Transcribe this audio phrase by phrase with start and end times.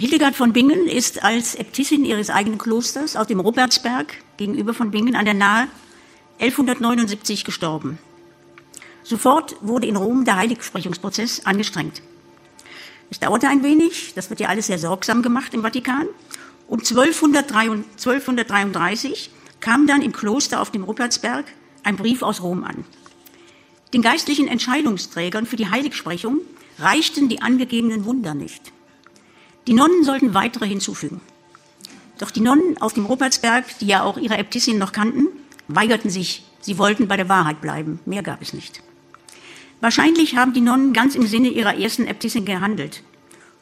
[0.00, 5.14] Hildegard von Bingen ist als Äbtissin ihres eigenen Klosters auf dem Rupertsberg gegenüber von Bingen
[5.14, 5.68] an der Nahe
[6.38, 7.98] 1179 gestorben.
[9.02, 12.00] Sofort wurde in Rom der Heiligsprechungsprozess angestrengt.
[13.10, 16.06] Es dauerte ein wenig, das wird ja alles sehr sorgsam gemacht im Vatikan.
[16.66, 19.30] Und 1233
[19.60, 21.44] kam dann im Kloster auf dem Ruppertsberg
[21.82, 22.86] ein Brief aus Rom an.
[23.92, 26.38] Den geistlichen Entscheidungsträgern für die Heiligsprechung
[26.78, 28.72] reichten die angegebenen Wunder nicht.
[29.70, 31.20] Die Nonnen sollten weitere hinzufügen.
[32.18, 35.28] Doch die Nonnen auf dem Rupertsberg, die ja auch ihre Äbtissin noch kannten,
[35.68, 36.44] weigerten sich.
[36.60, 38.00] Sie wollten bei der Wahrheit bleiben.
[38.04, 38.82] Mehr gab es nicht.
[39.80, 43.04] Wahrscheinlich haben die Nonnen ganz im Sinne ihrer ersten Äbtissin gehandelt.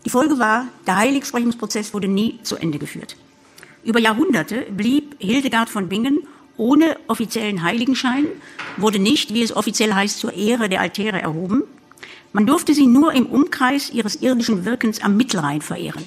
[0.07, 3.15] Die Folge war, der Heiligsprechungsprozess wurde nie zu Ende geführt.
[3.85, 6.21] Über Jahrhunderte blieb Hildegard von Bingen
[6.57, 8.25] ohne offiziellen Heiligenschein,
[8.79, 11.65] wurde nicht, wie es offiziell heißt, zur Ehre der Altäre erhoben
[12.33, 16.05] man durfte sie nur im Umkreis ihres irdischen Wirkens am Mittelrhein verehren.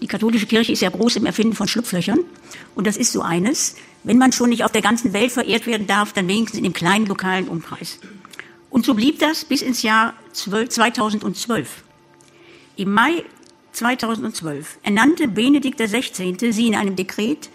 [0.00, 2.18] Die katholische Kirche ist ja groß im Erfinden von Schlupflöchern.
[2.74, 3.76] Und das ist so eines.
[4.02, 6.72] Wenn man schon nicht auf der ganzen Welt verehrt werden darf, dann wenigstens in dem
[6.72, 8.00] kleinen lokalen Umkreis.
[8.68, 11.84] Und so blieb das bis ins Jahr 2012.
[12.76, 13.22] Im Mai
[13.72, 16.52] 2012 ernannte Benedikt XVI.
[16.52, 17.48] sie in einem Dekret,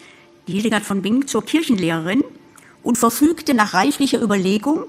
[0.47, 2.23] die Hildegard von Bingen, zur Kirchenlehrerin
[2.81, 4.85] und verfügte nach reiflicher Überlegung,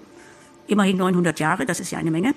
[0.69, 2.35] immerhin 900 Jahre, das ist ja eine Menge,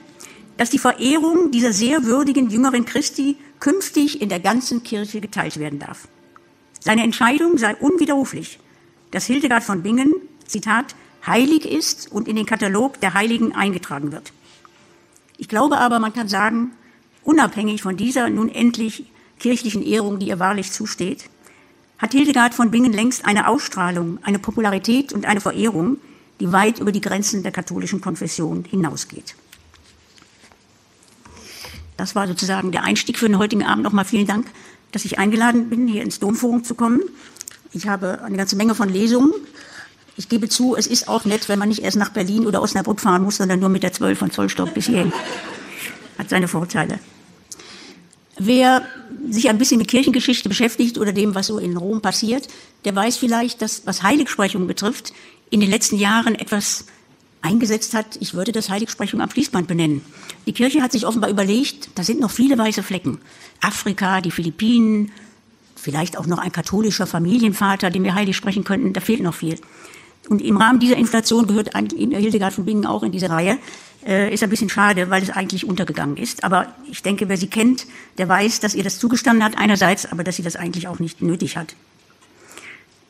[0.62, 5.80] dass die Verehrung dieser sehr würdigen jüngeren Christi künftig in der ganzen Kirche geteilt werden
[5.80, 6.08] darf.
[6.80, 8.60] Seine Entscheidung sei unwiderruflich,
[9.10, 10.14] dass Hildegard von Bingen,
[10.46, 10.94] Zitat,
[11.26, 14.34] heilig ist und in den Katalog der Heiligen eingetragen wird.
[15.40, 16.74] Ich glaube aber, man kann sagen,
[17.24, 19.06] unabhängig von dieser nun endlich
[19.40, 21.28] kirchlichen Ehrung, die ihr wahrlich zusteht,
[21.98, 25.98] hat Hildegard von Bingen längst eine Ausstrahlung, eine Popularität und eine Verehrung,
[26.40, 29.34] die weit über die Grenzen der katholischen Konfession hinausgeht.
[32.02, 33.84] Das war sozusagen der Einstieg für den heutigen Abend.
[33.84, 34.48] Nochmal vielen Dank,
[34.92, 37.00] dass ich eingeladen bin, hier ins Domforum zu kommen.
[37.74, 39.32] Ich habe eine ganze Menge von Lesungen.
[40.18, 43.00] Ich gebe zu, es ist auch nett, wenn man nicht erst nach Berlin oder Osnabrück
[43.00, 45.14] fahren muss, sondern nur mit der 12 von Zollstock bis hierhin.
[46.18, 46.98] Hat seine Vorteile.
[48.40, 48.82] Wer
[49.30, 52.48] sich ein bisschen mit Kirchengeschichte beschäftigt oder dem, was so in Rom passiert,
[52.84, 55.14] der weiß vielleicht, dass, was Heiligsprechung betrifft,
[55.52, 56.86] in den letzten Jahren etwas
[57.42, 60.02] eingesetzt hat, ich würde das Heiligsprechung am Fließband benennen.
[60.46, 63.20] Die Kirche hat sich offenbar überlegt, da sind noch viele weiße Flecken.
[63.62, 65.12] Afrika, die Philippinen,
[65.76, 69.60] vielleicht auch noch ein katholischer Familienvater, den wir heilig sprechen könnten, da fehlt noch viel.
[70.30, 73.58] Und im Rahmen dieser Inflation gehört Hildegard von Bingen auch in diese Reihe.
[74.06, 76.44] Äh, ist ein bisschen schade, weil es eigentlich untergegangen ist.
[76.44, 77.86] Aber ich denke, wer sie kennt,
[78.18, 81.22] der weiß, dass ihr das zugestanden hat einerseits, aber dass sie das eigentlich auch nicht
[81.22, 81.76] nötig hat.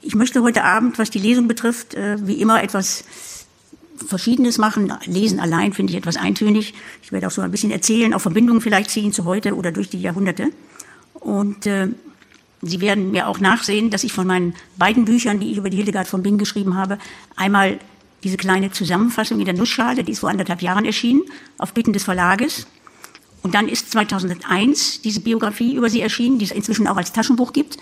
[0.01, 3.03] Ich möchte heute Abend, was die Lesung betrifft, äh, wie immer etwas
[4.07, 4.93] Verschiedenes machen.
[5.05, 6.73] Lesen allein finde ich etwas eintönig.
[7.01, 9.89] Ich werde auch so ein bisschen erzählen, auch Verbindungen vielleicht ziehen zu heute oder durch
[9.89, 10.49] die Jahrhunderte.
[11.13, 11.87] Und äh,
[12.63, 15.77] Sie werden mir auch nachsehen, dass ich von meinen beiden Büchern, die ich über die
[15.77, 16.99] Hildegard von Bingen geschrieben habe,
[17.35, 17.79] einmal
[18.23, 21.23] diese kleine Zusammenfassung in der Nussschale, die ist vor anderthalb Jahren erschienen,
[21.57, 22.67] auf Bitten des Verlages.
[23.41, 27.51] Und dann ist 2001 diese Biografie über sie erschienen, die es inzwischen auch als Taschenbuch
[27.51, 27.77] gibt.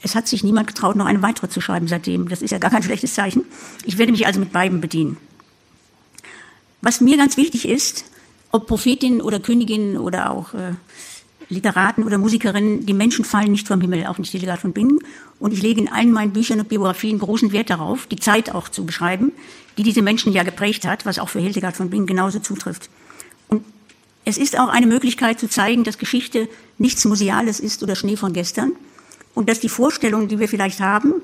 [0.00, 2.28] Es hat sich niemand getraut, noch eine weitere zu schreiben seitdem.
[2.30, 3.44] Das ist ja gar kein schlechtes Zeichen.
[3.84, 5.18] Ich werde mich also mit beiden bedienen.
[6.82, 8.04] Was mir ganz wichtig ist,
[8.52, 10.72] ob Prophetinnen oder Königinnen oder auch äh,
[11.48, 14.98] Literaten oder Musikerinnen, die Menschen fallen nicht vom Himmel, auch nicht Hildegard von Bingen.
[15.38, 18.68] Und ich lege in allen meinen Büchern und Biografien großen Wert darauf, die Zeit auch
[18.68, 19.32] zu beschreiben,
[19.78, 22.88] die diese Menschen ja geprägt hat, was auch für Hildegard von Bingen genauso zutrifft.
[23.48, 23.64] Und
[24.24, 26.48] es ist auch eine Möglichkeit zu zeigen, dass Geschichte
[26.78, 28.72] nichts Museales ist oder Schnee von gestern
[29.34, 31.14] und dass die Vorstellungen, die wir vielleicht haben,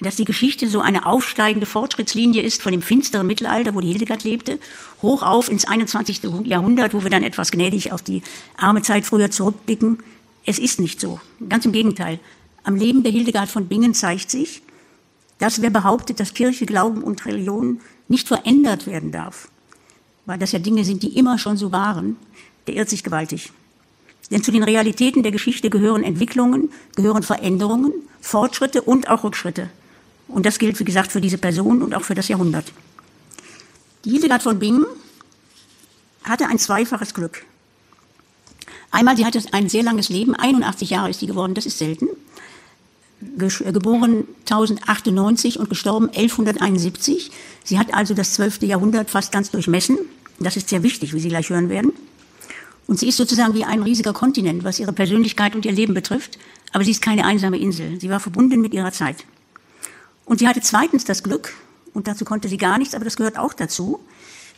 [0.00, 4.24] dass die Geschichte so eine aufsteigende Fortschrittslinie ist von dem finsteren Mittelalter, wo die Hildegard
[4.24, 4.58] lebte,
[5.02, 6.22] hoch auf ins 21.
[6.44, 8.22] Jahrhundert, wo wir dann etwas gnädig auf die
[8.56, 9.98] arme Zeit früher zurückblicken.
[10.44, 11.20] Es ist nicht so.
[11.48, 12.20] Ganz im Gegenteil.
[12.62, 14.62] Am Leben der Hildegard von Bingen zeigt sich,
[15.38, 19.48] dass wer behauptet, dass Kirche, Glauben und Religion nicht verändert werden darf,
[20.26, 22.16] weil das ja Dinge sind, die immer schon so waren,
[22.66, 23.52] der irrt sich gewaltig.
[24.30, 29.70] Denn zu den Realitäten der Geschichte gehören Entwicklungen, gehören Veränderungen, Fortschritte und auch Rückschritte.
[30.28, 32.72] Und das gilt, wie gesagt, für diese Person und auch für das Jahrhundert.
[34.04, 34.86] Die Hildegard von Bingen
[36.22, 37.44] hatte ein zweifaches Glück.
[38.90, 42.08] Einmal, sie hatte ein sehr langes Leben, 81 Jahre ist sie geworden, das ist selten.
[43.20, 47.30] Äh, geboren 1098 und gestorben 1171.
[47.64, 48.62] Sie hat also das 12.
[48.62, 49.98] Jahrhundert fast ganz durchmessen.
[50.38, 51.92] Das ist sehr wichtig, wie Sie gleich hören werden.
[52.86, 56.38] Und sie ist sozusagen wie ein riesiger Kontinent, was ihre Persönlichkeit und ihr Leben betrifft.
[56.72, 58.00] Aber sie ist keine einsame Insel.
[58.00, 59.24] Sie war verbunden mit ihrer Zeit.
[60.28, 61.54] Und sie hatte zweitens das Glück,
[61.94, 63.98] und dazu konnte sie gar nichts, aber das gehört auch dazu,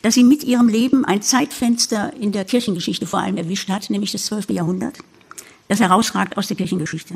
[0.03, 4.11] dass sie mit ihrem Leben ein Zeitfenster in der Kirchengeschichte vor allem erwischt hat, nämlich
[4.11, 4.51] das 12.
[4.51, 4.99] Jahrhundert.
[5.69, 7.15] das herausragt aus der Kirchengeschichte.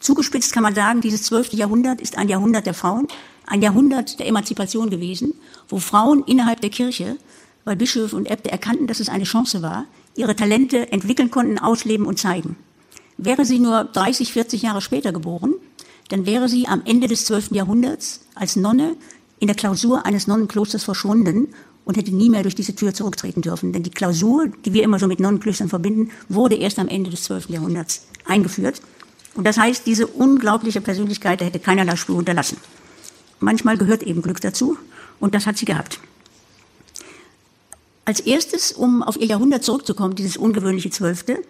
[0.00, 3.06] Zugespitzt kann man sagen, dieses zwölfte Jahrhundert ist ein Jahrhundert der Frauen,
[3.46, 5.34] ein Jahrhundert der Emanzipation gewesen,
[5.68, 7.18] wo Frauen innerhalb der Kirche,
[7.64, 9.84] weil Bischöfe und Äbte erkannten, dass es eine Chance war,
[10.16, 12.56] ihre Talente entwickeln konnten, ausleben und zeigen.
[13.18, 15.54] Wäre sie nur 30, 40 Jahre später geboren,
[16.08, 17.52] dann wäre sie am Ende des 12.
[17.52, 18.96] Jahrhunderts als Nonne
[19.38, 21.48] in der Klausur eines Nonnenklosters verschwunden
[21.84, 23.72] und hätte nie mehr durch diese Tür zurücktreten dürfen.
[23.72, 27.24] Denn die Klausur, die wir immer so mit Nonnenklöstern verbinden, wurde erst am Ende des
[27.24, 27.50] 12.
[27.50, 28.80] Jahrhunderts eingeführt.
[29.34, 32.58] Und das heißt, diese unglaubliche Persönlichkeit, hätte keinerlei Spur unterlassen.
[33.40, 34.76] Manchmal gehört eben Glück dazu
[35.18, 35.98] und das hat sie gehabt.
[38.04, 41.42] Als erstes, um auf ihr Jahrhundert zurückzukommen, dieses ungewöhnliche Zwölfte,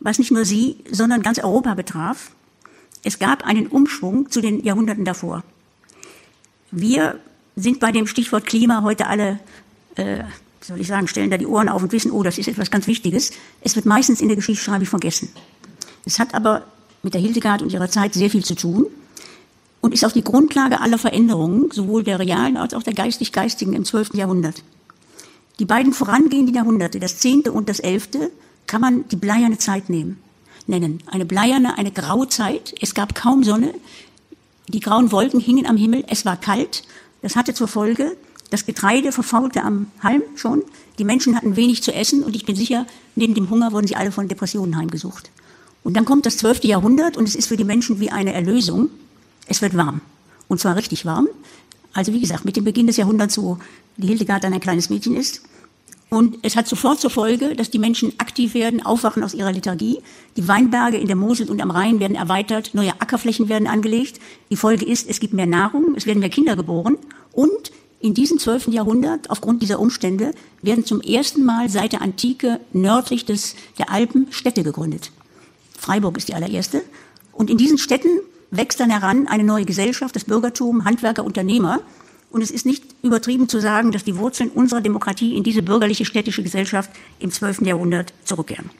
[0.00, 2.32] was nicht nur sie, sondern ganz Europa betraf,
[3.02, 5.42] es gab einen Umschwung zu den Jahrhunderten davor.
[6.70, 7.18] Wir
[7.56, 9.40] sind bei dem Stichwort Klima heute alle,
[9.96, 10.24] äh,
[10.60, 12.86] soll ich sagen, stellen da die Ohren auf und wissen, oh, das ist etwas ganz
[12.86, 13.32] Wichtiges.
[13.60, 15.30] Es wird meistens in der Geschichtsschreibung vergessen.
[16.04, 16.64] Es hat aber
[17.02, 18.86] mit der Hildegard und ihrer Zeit sehr viel zu tun
[19.80, 23.84] und ist auch die Grundlage aller Veränderungen, sowohl der realen als auch der geistig-geistigen im
[23.84, 24.14] 12.
[24.14, 24.62] Jahrhundert.
[25.58, 27.42] Die beiden vorangehenden Jahrhunderte, das 10.
[27.42, 28.08] und das 11.,
[28.66, 30.18] kann man die bleierne Zeit nehmen,
[30.70, 31.02] nennen.
[31.06, 32.74] Eine bleierne, eine graue Zeit.
[32.80, 33.74] Es gab kaum Sonne.
[34.68, 36.04] Die grauen Wolken hingen am Himmel.
[36.08, 36.84] Es war kalt.
[37.22, 38.16] Das hatte zur Folge,
[38.50, 40.62] das Getreide verfaulte am Halm schon.
[40.98, 43.96] Die Menschen hatten wenig zu essen und ich bin sicher, neben dem Hunger wurden sie
[43.96, 45.30] alle von Depressionen heimgesucht.
[45.84, 48.90] Und dann kommt das zwölfte Jahrhundert und es ist für die Menschen wie eine Erlösung.
[49.46, 50.00] Es wird warm.
[50.48, 51.28] Und zwar richtig warm.
[51.92, 53.58] Also wie gesagt, mit dem Beginn des Jahrhunderts, wo
[53.96, 55.42] die Hildegard dann ein kleines Mädchen ist.
[56.10, 60.00] Und es hat sofort zur Folge, dass die Menschen aktiv werden, aufwachen aus ihrer Lethargie.
[60.36, 64.20] Die Weinberge in der Mosel und am Rhein werden erweitert, neue Ackerflächen werden angelegt.
[64.50, 66.98] Die Folge ist, es gibt mehr Nahrung, es werden mehr Kinder geboren.
[67.32, 67.70] Und
[68.00, 73.24] in diesem zwölften Jahrhundert, aufgrund dieser Umstände, werden zum ersten Mal seit der Antike nördlich
[73.24, 75.12] des, der Alpen Städte gegründet.
[75.78, 76.82] Freiburg ist die allererste.
[77.32, 78.20] Und in diesen Städten
[78.50, 81.80] wächst dann heran eine neue Gesellschaft, das Bürgertum, Handwerker, Unternehmer.
[82.30, 86.04] Und es ist nicht übertrieben zu sagen, dass die Wurzeln unserer Demokratie in diese bürgerliche
[86.04, 87.62] städtische Gesellschaft im 12.
[87.62, 88.70] Jahrhundert zurückkehren.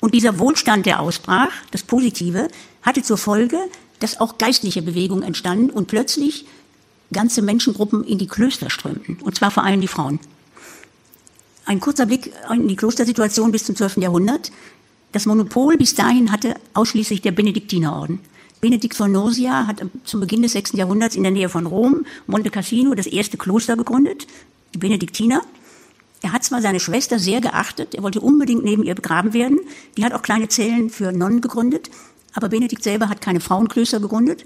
[0.00, 2.48] Und dieser Wohlstand, der ausbrach, das Positive,
[2.82, 3.58] hatte zur Folge,
[4.00, 6.46] dass auch geistliche Bewegungen entstanden und plötzlich
[7.12, 10.18] ganze Menschengruppen in die Klöster strömten, und zwar vor allem die Frauen.
[11.64, 13.98] Ein kurzer Blick in die Klostersituation bis zum 12.
[13.98, 14.52] Jahrhundert.
[15.12, 18.20] Das Monopol bis dahin hatte ausschließlich der Benediktinerorden.
[18.60, 20.72] Benedikt von Nursia hat zum Beginn des 6.
[20.72, 24.26] Jahrhunderts in der Nähe von Rom, Monte Cassino, das erste Kloster gegründet,
[24.74, 25.42] die Benediktiner.
[26.22, 29.60] Er hat zwar seine Schwester sehr geachtet, er wollte unbedingt neben ihr begraben werden.
[29.96, 31.90] Die hat auch kleine Zellen für Nonnen gegründet,
[32.32, 34.44] aber Benedikt selber hat keine Frauenklöster gegründet.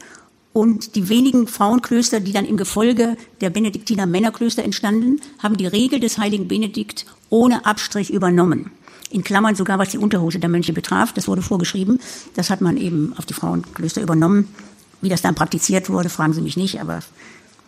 [0.52, 6.00] Und die wenigen Frauenklöster, die dann im Gefolge der Benediktiner Männerklöster entstanden, haben die Regel
[6.00, 8.72] des heiligen Benedikt ohne Abstrich übernommen
[9.10, 11.12] in Klammern sogar was die Unterhose der Mönche betraf.
[11.12, 12.00] Das wurde vorgeschrieben.
[12.34, 14.48] Das hat man eben auf die Frauenklöster übernommen.
[15.02, 17.00] Wie das dann praktiziert wurde, fragen Sie mich nicht, aber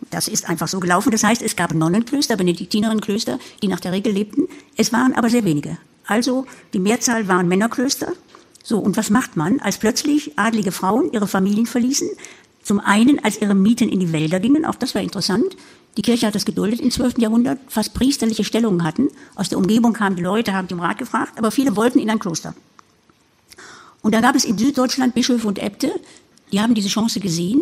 [0.09, 1.11] das ist einfach so gelaufen.
[1.11, 4.47] Das heißt, es gab Nonnenklöster, Benediktinerinnenklöster, die nach der Regel lebten.
[4.77, 5.77] Es waren aber sehr wenige.
[6.05, 8.13] Also die Mehrzahl waren Männerklöster.
[8.63, 12.07] So, und was macht man, als plötzlich adlige Frauen ihre Familien verließen?
[12.61, 15.57] Zum einen, als ihre Mieten in die Wälder gingen, auch das war interessant.
[15.97, 17.19] Die Kirche hat das geduldet im 12.
[17.19, 19.09] Jahrhundert, fast priesterliche Stellungen hatten.
[19.35, 22.19] Aus der Umgebung kamen die Leute, haben den Rat gefragt, aber viele wollten in ein
[22.19, 22.55] Kloster.
[24.01, 25.91] Und da gab es in Süddeutschland Bischöfe und Äbte,
[26.51, 27.61] die haben diese Chance gesehen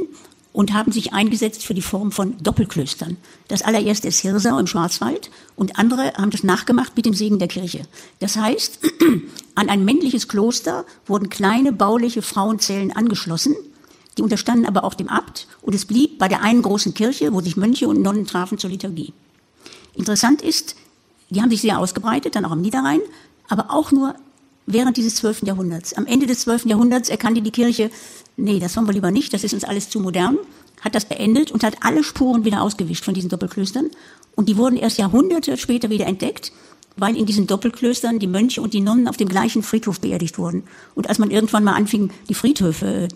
[0.53, 3.17] und haben sich eingesetzt für die Form von Doppelklöstern.
[3.47, 7.47] Das allererste ist Hirsau im Schwarzwald und andere haben das nachgemacht mit dem Segen der
[7.47, 7.83] Kirche.
[8.19, 8.79] Das heißt,
[9.55, 13.55] an ein männliches Kloster wurden kleine bauliche Frauenzellen angeschlossen
[14.17, 17.41] die unterstanden aber auch dem Abt und es blieb bei der einen großen Kirche, wo
[17.41, 19.13] sich Mönche und Nonnen trafen zur Liturgie.
[19.95, 20.75] Interessant ist,
[21.29, 23.01] die haben sich sehr ausgebreitet, dann auch am Niederrhein,
[23.47, 24.15] aber auch nur
[24.65, 25.93] während dieses zwölften Jahrhunderts.
[25.93, 27.89] Am Ende des zwölften Jahrhunderts erkannte die Kirche,
[28.37, 30.37] nee, das wollen wir lieber nicht, das ist uns alles zu modern,
[30.81, 33.89] hat das beendet und hat alle Spuren wieder ausgewischt von diesen Doppelklöstern.
[34.35, 36.51] Und die wurden erst Jahrhunderte später wieder entdeckt,
[36.97, 40.63] weil in diesen Doppelklöstern die Mönche und die Nonnen auf dem gleichen Friedhof beerdigt wurden.
[40.95, 43.07] Und als man irgendwann mal anfing, die Friedhöfe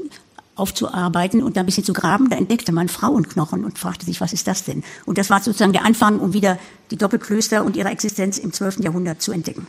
[0.56, 4.34] aufzuarbeiten und da ein bisschen zu graben, da entdeckte man Frauenknochen und fragte sich, was
[4.34, 4.84] ist das denn?
[5.06, 6.58] Und das war sozusagen der Anfang, um wieder
[6.92, 8.80] die Doppelklöster und ihre Existenz im 12.
[8.80, 9.68] Jahrhundert zu entdecken.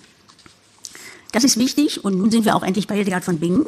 [1.32, 3.66] Das ist wichtig und nun sind wir auch endlich bei Hildegard von Bingen,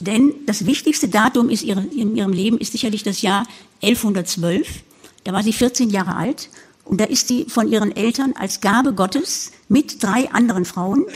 [0.00, 3.46] denn das wichtigste Datum ist ihre, in ihrem Leben ist sicherlich das Jahr
[3.82, 4.82] 1112.
[5.24, 6.50] Da war sie 14 Jahre alt
[6.84, 11.06] und da ist sie von ihren Eltern als Gabe Gottes mit drei anderen Frauen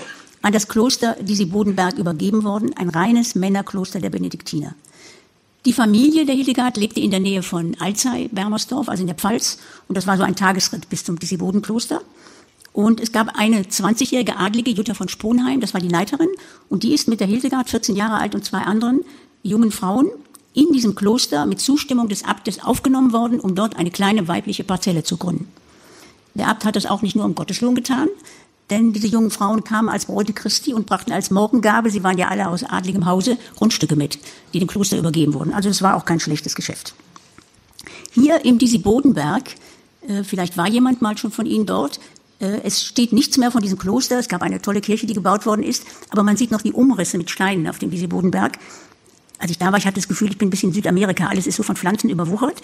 [0.42, 4.74] an das Kloster, die sie Bodenberg übergeben worden, ein reines Männerkloster der Benediktiner.
[5.66, 9.58] Die Familie der Hildegard lebte in der Nähe von Alzey, Bermersdorf, also in der Pfalz.
[9.88, 12.00] Und das war so ein Tagesritt bis zum Disibodenkloster.
[12.72, 16.28] Und es gab eine 20-jährige Adlige, Jutta von Sponheim, das war die Leiterin,
[16.68, 19.00] und die ist mit der Hildegard, 14 Jahre alt, und zwei anderen
[19.42, 20.08] jungen Frauen
[20.54, 25.02] in diesem Kloster mit Zustimmung des Abtes aufgenommen worden, um dort eine kleine weibliche Parzelle
[25.02, 25.48] zu gründen.
[26.34, 28.08] Der Abt hat das auch nicht nur um Gotteslohn getan,
[28.70, 32.28] denn diese jungen Frauen kamen als Bräute Christi und brachten als Morgengabe, sie waren ja
[32.28, 34.18] alle aus adligem Hause, Grundstücke mit,
[34.52, 35.52] die dem Kloster übergeben wurden.
[35.52, 36.94] Also es war auch kein schlechtes Geschäft.
[38.12, 39.54] Hier im Disi Bodenberg,
[40.06, 42.00] äh, vielleicht war jemand mal schon von Ihnen dort,
[42.40, 44.18] äh, es steht nichts mehr von diesem Kloster.
[44.18, 47.18] Es gab eine tolle Kirche, die gebaut worden ist, aber man sieht noch die Umrisse
[47.18, 48.58] mit Steinen auf dem Disi Bodenberg.
[49.38, 51.26] Als ich da war, ich hatte das Gefühl, ich bin ein bisschen in Südamerika.
[51.26, 52.60] Alles ist so von Pflanzen überwuchert.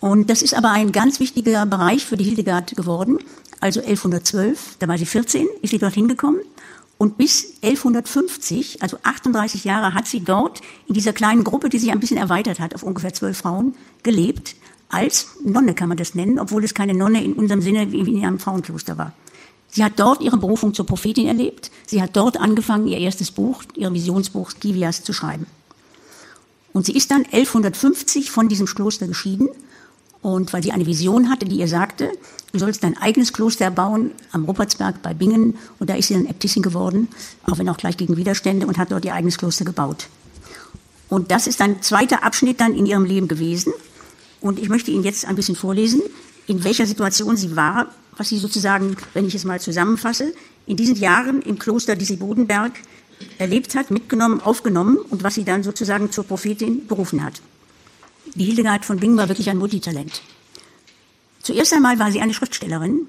[0.00, 3.18] Und das ist aber ein ganz wichtiger Bereich für die Hildegard geworden.
[3.60, 6.40] Also 1112, da war sie 14, ist sie dorthin gekommen.
[6.96, 11.90] Und bis 1150, also 38 Jahre, hat sie dort in dieser kleinen Gruppe, die sich
[11.90, 14.56] ein bisschen erweitert hat, auf ungefähr zwölf Frauen, gelebt.
[14.88, 18.24] Als Nonne kann man das nennen, obwohl es keine Nonne in unserem Sinne wie in
[18.24, 19.12] einem Frauenkloster war.
[19.70, 21.70] Sie hat dort ihre Berufung zur Prophetin erlebt.
[21.86, 25.46] Sie hat dort angefangen, ihr erstes Buch, ihr Visionsbuch Skivias zu schreiben.
[26.72, 29.48] Und sie ist dann 1150 von diesem Kloster geschieden
[30.22, 32.12] und weil sie eine Vision hatte, die ihr sagte,
[32.52, 35.56] du sollst dein eigenes Kloster bauen am Ruppertsberg bei Bingen.
[35.78, 37.08] Und da ist sie dann Äbtissin geworden,
[37.46, 40.08] auch wenn auch gleich gegen Widerstände, und hat dort ihr eigenes Kloster gebaut.
[41.08, 43.72] Und das ist ein zweiter Abschnitt dann in ihrem Leben gewesen.
[44.40, 46.02] Und ich möchte Ihnen jetzt ein bisschen vorlesen,
[46.46, 47.86] in welcher Situation sie war,
[48.16, 50.32] was sie sozusagen, wenn ich es mal zusammenfasse,
[50.66, 52.72] in diesen Jahren im Kloster Disi Bodenberg
[53.38, 57.40] erlebt hat, mitgenommen, aufgenommen und was sie dann sozusagen zur Prophetin berufen hat.
[58.34, 60.22] Die Hildegard von Bingen war wirklich ein Multitalent.
[61.42, 63.06] Zuerst einmal war sie eine Schriftstellerin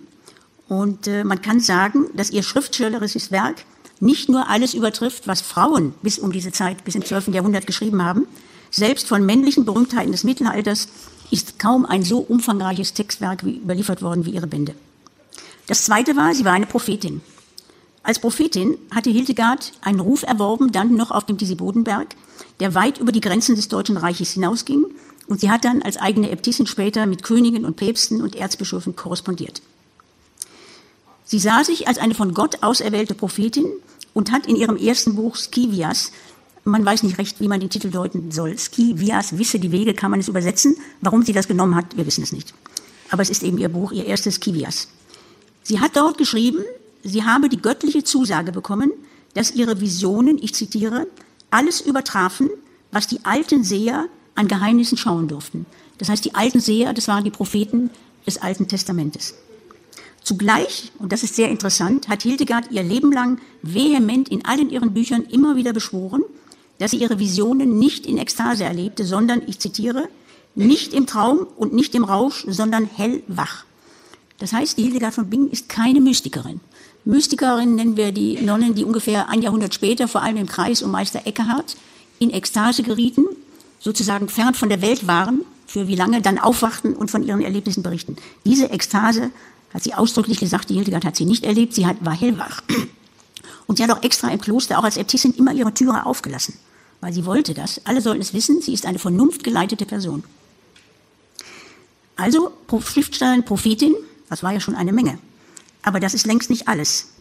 [0.68, 3.66] und äh, man kann sagen, dass ihr schriftstellerisches Werk
[4.00, 7.28] nicht nur alles übertrifft, was Frauen bis um diese Zeit, bis im 12.
[7.28, 8.28] Jahrhundert geschrieben haben.
[8.72, 10.88] Selbst von männlichen Berühmtheiten des Mittelalters
[11.30, 14.74] ist kaum ein so umfangreiches Textwerk wie überliefert worden wie ihre Bände.
[15.68, 17.22] Das zweite war, sie war eine Prophetin.
[18.02, 22.16] Als Prophetin hatte Hildegard einen Ruf erworben, dann noch auf dem Disi Bodenberg,
[22.60, 24.86] der weit über die Grenzen des Deutschen Reiches hinausging
[25.28, 29.62] und sie hat dann als eigene Äbtissin später mit Königen und Päpsten und Erzbischöfen korrespondiert.
[31.26, 33.66] Sie sah sich als eine von Gott auserwählte Prophetin
[34.14, 36.12] und hat in ihrem ersten Buch Skivias,
[36.64, 40.12] man weiß nicht recht, wie man den Titel deuten soll, Skivias, Wisse die Wege, kann
[40.12, 40.76] man es übersetzen.
[41.00, 42.54] Warum sie das genommen hat, wir wissen es nicht.
[43.10, 44.90] Aber es ist eben ihr Buch, ihr erstes Skivias.
[45.64, 46.64] Sie hat dort geschrieben,
[47.04, 48.92] sie habe die göttliche Zusage bekommen,
[49.34, 51.08] dass ihre Visionen, ich zitiere,
[51.50, 52.50] alles übertrafen,
[52.92, 55.66] was die alten Seher an Geheimnissen schauen durften.
[55.98, 57.90] Das heißt, die alten Seher, das waren die Propheten
[58.26, 59.36] des Alten Testamentes.
[60.24, 64.94] Zugleich, und das ist sehr interessant, hat Hildegard ihr Leben lang vehement in allen ihren
[64.94, 66.22] Büchern immer wieder beschworen,
[66.78, 70.10] dass sie ihre Visionen nicht in Ekstase erlebte, sondern, ich zitiere,
[70.56, 73.66] nicht im Traum und nicht im Rausch, sondern hellwach.
[74.38, 76.60] Das heißt, die Hildegard von Bingen ist keine Mystikerin.
[77.06, 80.92] Mystikerin nennen wir die Nonnen, die ungefähr ein Jahrhundert später, vor allem im Kreis um
[80.92, 81.78] Meister Eckhart,
[82.20, 83.26] in Ekstase gerieten
[83.82, 87.84] sozusagen fern von der Welt waren, für wie lange, dann aufwachten und von ihren Erlebnissen
[87.84, 88.16] berichten.
[88.46, 89.32] Diese Ekstase,
[89.74, 92.62] hat sie ausdrücklich gesagt, die Hildegard hat sie nicht erlebt, sie hat, war hellwach.
[93.68, 96.56] Und sie hat auch extra im Kloster, auch als Äbtissin, immer ihre Türe aufgelassen,
[97.00, 97.82] weil sie wollte das.
[97.86, 100.24] Alle sollten es wissen, sie ist eine vernunftgeleitete Person.
[102.18, 102.52] Also
[102.86, 103.96] Schriftstellerin, Prophetin,
[104.30, 105.18] das war ja schon eine Menge.
[105.84, 107.14] Aber das ist längst nicht alles.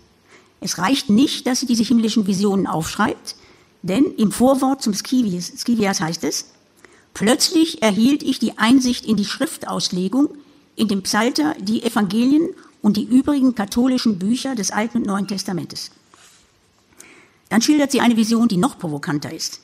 [0.61, 3.37] Es reicht nicht, dass sie diese himmlischen Visionen aufschreibt,
[3.83, 6.47] denn im Vorwort zum Skivias, Skivias heißt es,
[7.15, 10.29] plötzlich erhielt ich die Einsicht in die Schriftauslegung,
[10.77, 12.51] in dem Psalter, die Evangelien
[12.83, 15.91] und die übrigen katholischen Bücher des Alten und Neuen Testamentes.
[17.49, 19.61] Dann schildert sie eine Vision, die noch provokanter ist.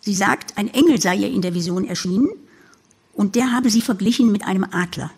[0.00, 2.28] Sie sagt, ein Engel sei ihr in der Vision erschienen
[3.12, 5.10] und der habe sie verglichen mit einem Adler.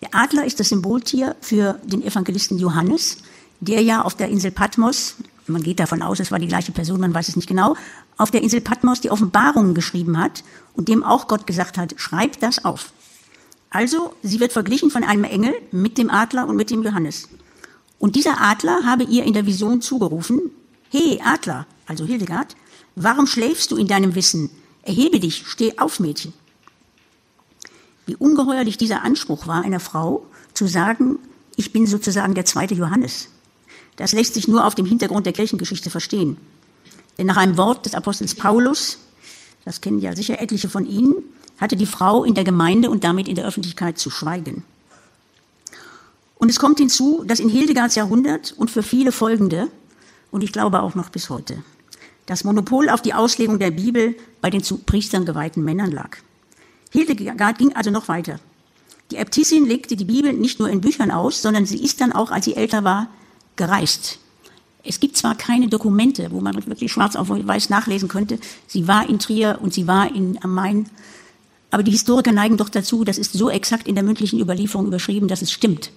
[0.00, 3.18] Der Adler ist das Symboltier für den Evangelisten Johannes,
[3.60, 5.16] der ja auf der Insel Patmos
[5.48, 7.76] man geht davon aus, es war die gleiche Person, man weiß es nicht genau,
[8.16, 10.42] auf der Insel Patmos die Offenbarungen geschrieben hat
[10.74, 12.92] und dem auch Gott gesagt hat, schreib das auf.
[13.70, 17.28] Also, sie wird verglichen von einem Engel mit dem Adler und mit dem Johannes.
[17.98, 20.50] Und dieser Adler habe ihr in der Vision zugerufen,
[20.90, 22.54] Hey Adler, also Hildegard,
[22.94, 24.50] warum schläfst du in deinem Wissen?
[24.82, 26.32] Erhebe dich, steh auf, Mädchen.
[28.06, 31.18] Wie ungeheuerlich dieser Anspruch war einer Frau, zu sagen,
[31.56, 33.28] ich bin sozusagen der zweite Johannes.
[33.96, 36.36] Das lässt sich nur auf dem Hintergrund der Kirchengeschichte verstehen.
[37.18, 38.98] Denn nach einem Wort des Apostels Paulus,
[39.64, 41.14] das kennen ja sicher etliche von Ihnen,
[41.58, 44.64] hatte die Frau in der Gemeinde und damit in der Öffentlichkeit zu schweigen.
[46.38, 49.68] Und es kommt hinzu, dass in Hildegards Jahrhundert und für viele folgende,
[50.30, 51.62] und ich glaube auch noch bis heute,
[52.26, 56.18] das Monopol auf die Auslegung der Bibel bei den zu Priestern geweihten Männern lag.
[56.90, 58.38] Hildegard ging also noch weiter.
[59.10, 62.30] Die Äbtissin legte die Bibel nicht nur in Büchern aus, sondern sie ist dann auch,
[62.30, 63.08] als sie älter war,
[63.56, 64.18] gereist.
[64.84, 68.38] Es gibt zwar keine Dokumente, wo man wirklich schwarz auf weiß nachlesen könnte.
[68.66, 70.88] Sie war in Trier und sie war in, am Main.
[71.70, 75.26] Aber die Historiker neigen doch dazu, das ist so exakt in der mündlichen Überlieferung überschrieben,
[75.26, 75.90] dass es stimmt.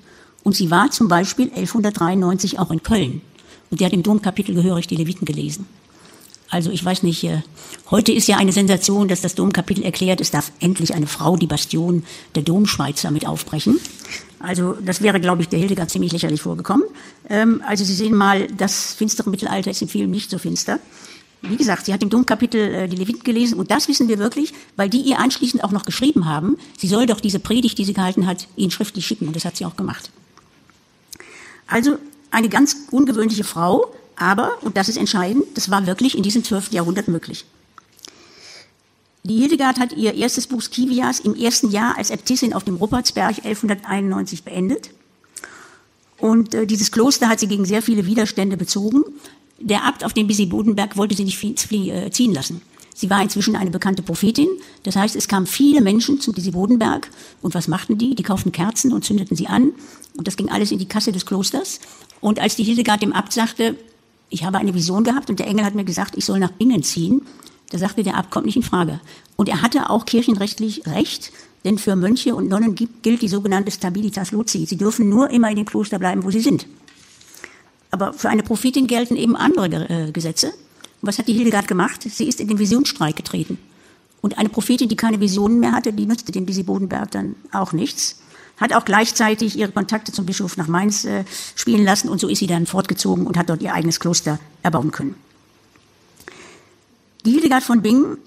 [0.44, 3.22] Und sie war zum Beispiel 1193 auch in Köln.
[3.70, 5.68] Und die hat im Domkapitel gehörig die Leviten gelesen.
[6.50, 7.42] Also ich weiß nicht, äh,
[7.92, 11.48] heute ist ja eine Sensation, dass das Domkapitel erklärt, es darf endlich eine Frau die
[11.48, 12.04] Bastion
[12.36, 13.80] der Domschweizer mit aufbrechen.
[14.40, 16.86] Also das wäre, glaube ich, der Hildegard ziemlich lächerlich vorgekommen.
[17.30, 20.80] Ähm, also Sie sehen mal, das finstere Mittelalter ist in vielen nicht so finster.
[21.42, 24.54] Wie gesagt, sie hat im Domkapitel äh, die Leviten gelesen und das wissen wir wirklich,
[24.76, 27.94] weil die ihr anschließend auch noch geschrieben haben, sie soll doch diese Predigt, die sie
[27.94, 30.10] gehalten hat, ihnen schriftlich schicken und das hat sie auch gemacht.
[31.68, 31.98] Also
[32.32, 36.72] eine ganz ungewöhnliche Frau, aber, und das ist entscheidend, das war wirklich in diesem 12.
[36.72, 37.46] Jahrhundert möglich.
[39.24, 43.38] Die Hildegard hat ihr erstes Buch Kivias im ersten Jahr als Äbtissin auf dem Ruppertsberg
[43.46, 44.92] 1191 beendet.
[46.18, 49.04] Und äh, dieses Kloster hat sie gegen sehr viele Widerstände bezogen.
[49.60, 52.62] Der Abt auf dem Bisi-Bodenberg wollte sie nicht äh, ziehen lassen.
[52.94, 54.50] Sie war inzwischen eine bekannte Prophetin.
[54.84, 57.10] Das heißt, es kamen viele Menschen zum Bisi-Bodenberg.
[57.42, 58.16] Und was machten die?
[58.16, 59.72] Die kauften Kerzen und zündeten sie an.
[60.18, 61.80] Und das ging alles in die Kasse des Klosters.
[62.20, 63.78] Und als die Hildegard dem Abt sagte,
[64.30, 66.84] ich habe eine Vision gehabt und der Engel hat mir gesagt, ich soll nach Bingen
[66.84, 67.22] ziehen,
[67.72, 69.00] da sagte der Abt, kommt nicht in Frage.
[69.36, 71.32] Und er hatte auch kirchenrechtlich recht,
[71.64, 74.66] denn für Mönche und Nonnen gilt die sogenannte Stabilitas Loci.
[74.66, 76.66] Sie dürfen nur immer in dem Kloster bleiben, wo sie sind.
[77.92, 80.48] Aber für eine Prophetin gelten eben andere äh, Gesetze.
[81.02, 82.04] Und was hat die Hildegard gemacht?
[82.04, 83.58] Sie ist in den Visionsstreik getreten.
[84.22, 87.72] Und eine Prophetin, die keine Visionen mehr hatte, die nutzte dem Bisi Bodenberg dann auch
[87.72, 88.22] nichts.
[88.60, 91.24] Hat auch gleichzeitig ihre Kontakte zum Bischof nach Mainz äh,
[91.56, 94.92] spielen lassen und so ist sie dann fortgezogen und hat dort ihr eigenes Kloster erbauen
[94.92, 95.16] können.
[97.26, 98.18] Die Hildegard von Bingen,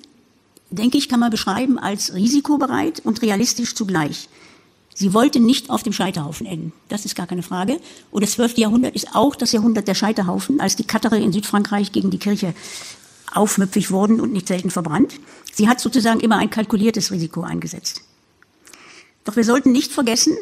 [0.71, 4.29] denke ich, kann man beschreiben als risikobereit und realistisch zugleich.
[4.95, 6.73] Sie wollte nicht auf dem Scheiterhaufen enden.
[6.89, 7.81] Das ist gar keine Frage.
[8.11, 8.59] Und das 12.
[8.59, 12.55] Jahrhundert ist auch das Jahrhundert der Scheiterhaufen, als die Katere in Südfrankreich gegen die Kirche
[13.33, 15.15] aufmüpfig wurden und nicht selten verbrannt.
[15.53, 18.03] Sie hat sozusagen immer ein kalkuliertes Risiko eingesetzt.
[19.25, 20.37] Doch wir sollten nicht vergessen,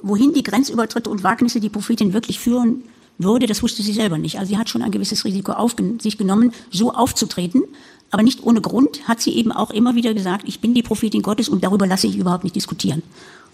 [0.00, 2.84] wohin die Grenzübertritte und Wagnisse die Prophetin wirklich führen
[3.18, 4.38] würde, das wusste sie selber nicht.
[4.38, 7.62] Also sie hat schon ein gewisses Risiko auf sich genommen, so aufzutreten.
[8.10, 11.22] Aber nicht ohne Grund hat sie eben auch immer wieder gesagt, ich bin die Prophetin
[11.22, 13.02] Gottes und darüber lasse ich überhaupt nicht diskutieren.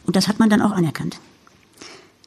[0.05, 1.19] Und das hat man dann auch anerkannt.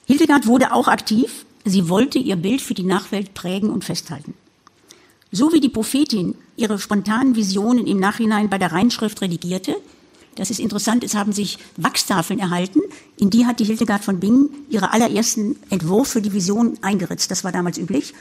[0.05, 1.45] Hildegard wurde auch aktiv.
[1.65, 4.33] Sie wollte ihr Bild für die Nachwelt prägen und festhalten.
[5.31, 9.75] So wie die Prophetin ihre spontanen Visionen im Nachhinein bei der Reinschrift redigierte,
[10.41, 12.79] das ist interessant, es haben sich Wachstafeln erhalten,
[13.15, 17.29] in die hat die Hildegard von Bingen ihre allerersten Entwurf für die Vision eingeritzt.
[17.29, 18.15] Das war damals üblich.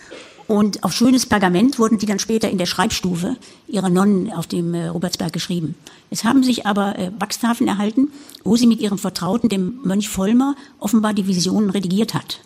[0.47, 4.75] Und auf schönes Pergament wurden die dann später in der Schreibstufe ihrer Nonnen auf dem
[4.75, 5.77] äh, Robertsberg geschrieben.
[6.11, 8.09] Es haben sich aber äh, Wachstafeln erhalten,
[8.45, 12.41] wo sie mit ihrem Vertrauten, dem Mönch Vollmer, offenbar die Visionen redigiert hat.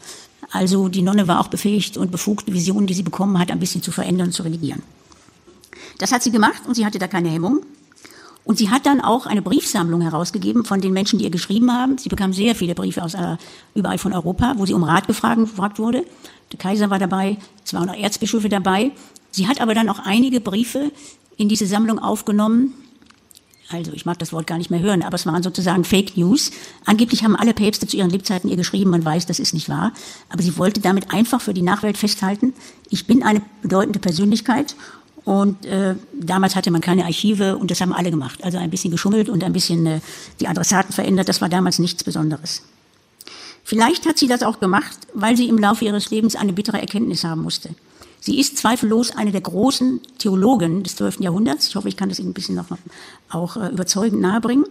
[0.52, 3.58] Also die Nonne war auch befähigt und befugt, die Visionen, die sie bekommen hat, ein
[3.58, 4.84] bisschen zu verändern und zu redigieren.
[5.98, 7.66] Das hat sie gemacht und sie hatte da keine Hemmung.
[8.44, 11.96] Und sie hat dann auch eine Briefsammlung herausgegeben von den Menschen, die ihr geschrieben haben.
[11.96, 13.36] Sie bekam sehr viele Briefe aus äh,
[13.74, 16.04] überall von Europa, wo sie um Rat gefragt, wurde.
[16.52, 18.92] Der Kaiser war dabei, es waren auch Erzbischöfe dabei.
[19.30, 20.92] Sie hat aber dann auch einige Briefe
[21.36, 22.74] in diese Sammlung aufgenommen.
[23.70, 26.50] Also ich mag das Wort gar nicht mehr hören, aber es waren sozusagen Fake News.
[26.84, 29.92] Angeblich haben alle Päpste zu ihren Lebzeiten ihr geschrieben, man weiß, das ist nicht wahr.
[30.28, 32.52] Aber sie wollte damit einfach für die Nachwelt festhalten,
[32.90, 34.76] ich bin eine bedeutende Persönlichkeit
[35.24, 38.44] und äh, damals hatte man keine Archive und das haben alle gemacht.
[38.44, 40.00] Also ein bisschen geschummelt und ein bisschen äh,
[40.40, 41.28] die Adressaten verändert.
[41.28, 42.62] Das war damals nichts Besonderes.
[43.64, 47.24] Vielleicht hat sie das auch gemacht, weil sie im Laufe ihres Lebens eine bittere Erkenntnis
[47.24, 47.70] haben musste.
[48.20, 51.20] Sie ist zweifellos eine der großen Theologen des 12.
[51.20, 51.68] Jahrhunderts.
[51.68, 52.78] Ich hoffe, ich kann das Ihnen ein bisschen noch, noch
[53.30, 54.66] auch äh, überzeugend nahebringen.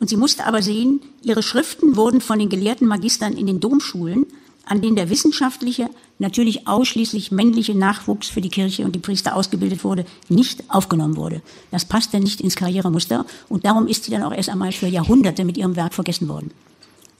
[0.00, 4.26] Und sie musste aber sehen, ihre Schriften wurden von den gelehrten Magistern in den Domschulen
[4.66, 9.84] an denen der wissenschaftliche, natürlich ausschließlich männliche Nachwuchs für die Kirche und die Priester ausgebildet
[9.84, 11.42] wurde, nicht aufgenommen wurde.
[11.70, 15.44] Das passte nicht ins Karrieremuster und darum ist sie dann auch erst einmal für Jahrhunderte
[15.44, 16.50] mit ihrem Werk vergessen worden.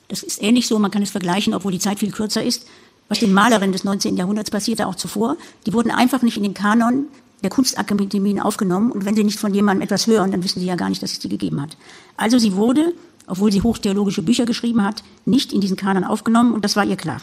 [0.09, 2.67] Das ist ähnlich so, man kann es vergleichen, obwohl die Zeit viel kürzer ist,
[3.09, 4.17] was den Malerinnen des 19.
[4.17, 5.37] Jahrhunderts passierte auch zuvor.
[5.67, 7.07] Die wurden einfach nicht in den Kanon
[7.43, 10.77] der Kunstakademien aufgenommen und wenn sie nicht von jemandem etwas hören, dann wissen sie ja
[10.77, 11.77] gar nicht, dass es sie gegeben hat.
[12.17, 12.95] Also sie wurde,
[13.27, 16.97] obwohl sie hochtheologische Bücher geschrieben hat, nicht in diesen Kanon aufgenommen und das war ihr
[16.97, 17.21] klar.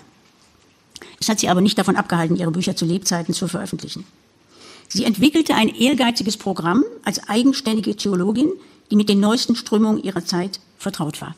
[1.20, 4.06] Es hat sie aber nicht davon abgehalten, ihre Bücher zu Lebzeiten zu veröffentlichen.
[4.88, 8.52] Sie entwickelte ein ehrgeiziges Programm als eigenständige Theologin,
[8.90, 11.36] die mit den neuesten Strömungen ihrer Zeit vertraut war.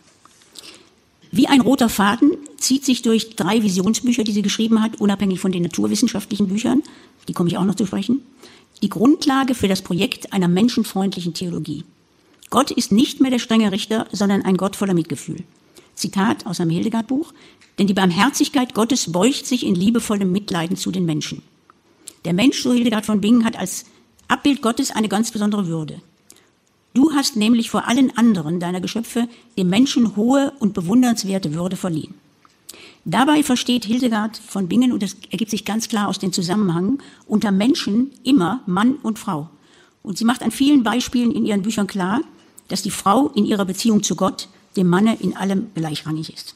[1.31, 5.51] Wie ein roter Faden zieht sich durch drei Visionsbücher, die sie geschrieben hat, unabhängig von
[5.51, 6.83] den naturwissenschaftlichen Büchern,
[7.27, 8.21] die komme ich auch noch zu sprechen,
[8.81, 11.83] die Grundlage für das Projekt einer menschenfreundlichen Theologie.
[12.53, 15.43] Gott ist nicht mehr der strenge Richter, sondern ein Gott voller Mitgefühl.
[15.95, 17.33] Zitat aus einem Hildegard-Buch,
[17.79, 21.41] denn die Barmherzigkeit Gottes beugt sich in liebevollem Mitleiden zu den Menschen.
[22.25, 23.85] Der Mensch, so Hildegard von Bingen, hat als
[24.27, 25.99] Abbild Gottes eine ganz besondere Würde.
[26.93, 32.13] Du hast nämlich vor allen anderen deiner Geschöpfe dem Menschen hohe und bewundernswerte Würde verliehen.
[33.03, 37.49] Dabei versteht Hildegard von Bingen, und das ergibt sich ganz klar aus dem Zusammenhang, unter
[37.49, 39.49] Menschen immer Mann und Frau.
[40.03, 42.21] Und sie macht an vielen Beispielen in ihren Büchern klar,
[42.73, 46.55] dass die Frau in ihrer Beziehung zu Gott dem Manne in allem gleichrangig ist.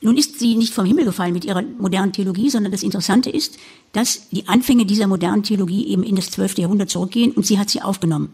[0.00, 3.58] Nun ist sie nicht vom Himmel gefallen mit ihrer modernen Theologie, sondern das Interessante ist,
[3.90, 6.58] dass die Anfänge dieser modernen Theologie eben in das 12.
[6.58, 8.32] Jahrhundert zurückgehen und sie hat sie aufgenommen,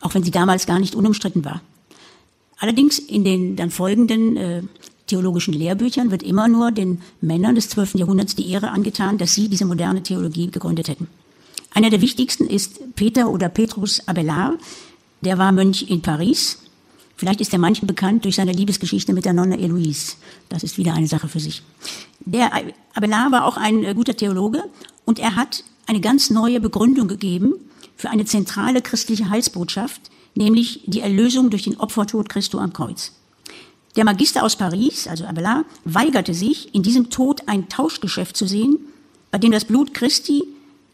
[0.00, 1.60] auch wenn sie damals gar nicht unumstritten war.
[2.60, 4.62] Allerdings in den dann folgenden äh,
[5.08, 7.96] theologischen Lehrbüchern wird immer nur den Männern des 12.
[7.96, 11.08] Jahrhunderts die Ehre angetan, dass sie diese moderne Theologie gegründet hätten.
[11.70, 14.58] Einer der wichtigsten ist Peter oder Petrus Abelard.
[15.20, 16.58] Der war Mönch in Paris
[17.18, 20.14] Vielleicht ist er manchen bekannt durch seine Liebesgeschichte mit der Nonne Eloise.
[20.48, 21.64] Das ist wieder eine Sache für sich.
[22.20, 22.52] Der
[22.94, 24.62] Abelard war auch ein äh, guter Theologe
[25.04, 27.54] und er hat eine ganz neue Begründung gegeben
[27.96, 30.00] für eine zentrale christliche Heilsbotschaft,
[30.36, 33.10] nämlich die Erlösung durch den Opfertod Christo am Kreuz.
[33.96, 38.78] Der Magister aus Paris, also Abelard, weigerte sich, in diesem Tod ein Tauschgeschäft zu sehen,
[39.32, 40.44] bei dem das Blut Christi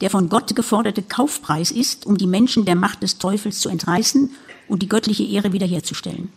[0.00, 4.30] der von Gott geforderte Kaufpreis ist, um die Menschen der Macht des Teufels zu entreißen
[4.68, 6.30] und die göttliche Ehre wiederherzustellen.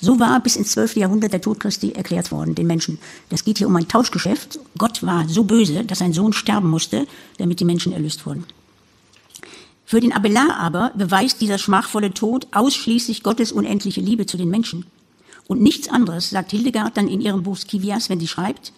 [0.00, 0.96] So war bis ins 12.
[0.96, 2.98] Jahrhundert der Tod Christi erklärt worden, den Menschen.
[3.30, 4.60] Das geht hier um ein Tauschgeschäft.
[4.76, 7.06] Gott war so böse, dass sein Sohn sterben musste,
[7.38, 8.44] damit die Menschen erlöst wurden.
[9.84, 14.86] Für den Abelard aber beweist dieser schmachvolle Tod ausschließlich Gottes unendliche Liebe zu den Menschen.
[15.48, 18.72] Und nichts anderes, sagt Hildegard dann in ihrem Buch Scivias, wenn sie schreibt,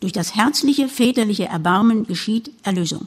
[0.00, 3.06] durch das herzliche väterliche Erbarmen geschieht Erlösung.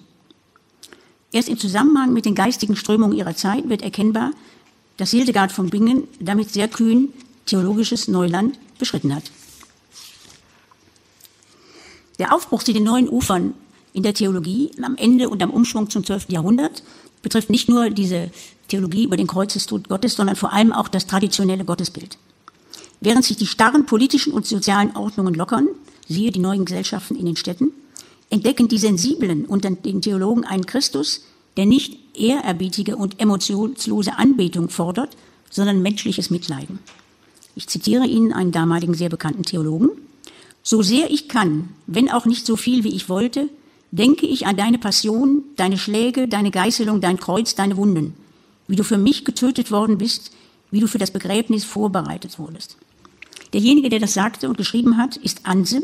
[1.34, 4.32] Erst im Zusammenhang mit den geistigen Strömungen ihrer Zeit wird erkennbar,
[4.98, 7.12] dass Hildegard von Bingen damit sehr kühn
[7.48, 9.24] theologisches Neuland beschritten hat.
[12.19, 13.56] Der Aufbruch zu den neuen Ufern
[13.93, 16.30] in der Theologie am Ende und am Umschwung zum 12.
[16.30, 16.84] Jahrhundert
[17.24, 18.30] betrifft nicht nur diese
[18.67, 22.19] Theologie über den Kreuzestod Gottes, sondern vor allem auch das traditionelle Gottesbild.
[23.02, 25.67] Während sich die starren politischen und sozialen Ordnungen lockern,
[26.08, 27.72] siehe die neuen Gesellschaften in den Städten,
[28.34, 31.22] entdecken die Sensiblen unter den Theologen einen Christus,
[31.56, 35.15] der nicht ehrerbietige und emotionslose Anbetung fordert,
[35.52, 36.80] sondern menschliches Mitleiden.
[37.56, 39.89] Ich zitiere Ihnen einen damaligen sehr bekannten Theologen.
[40.63, 43.50] So sehr ich kann, wenn auch nicht so viel wie ich wollte,
[43.91, 48.15] denke ich an deine Passion, deine Schläge, deine Geißelung, dein Kreuz, deine Wunden,
[48.67, 50.32] wie du für mich getötet worden bist,
[50.72, 52.78] wie du für das Begräbnis vorbereitet wurdest.
[53.54, 55.84] Derjenige, der das sagte und geschrieben hat, ist Anselm,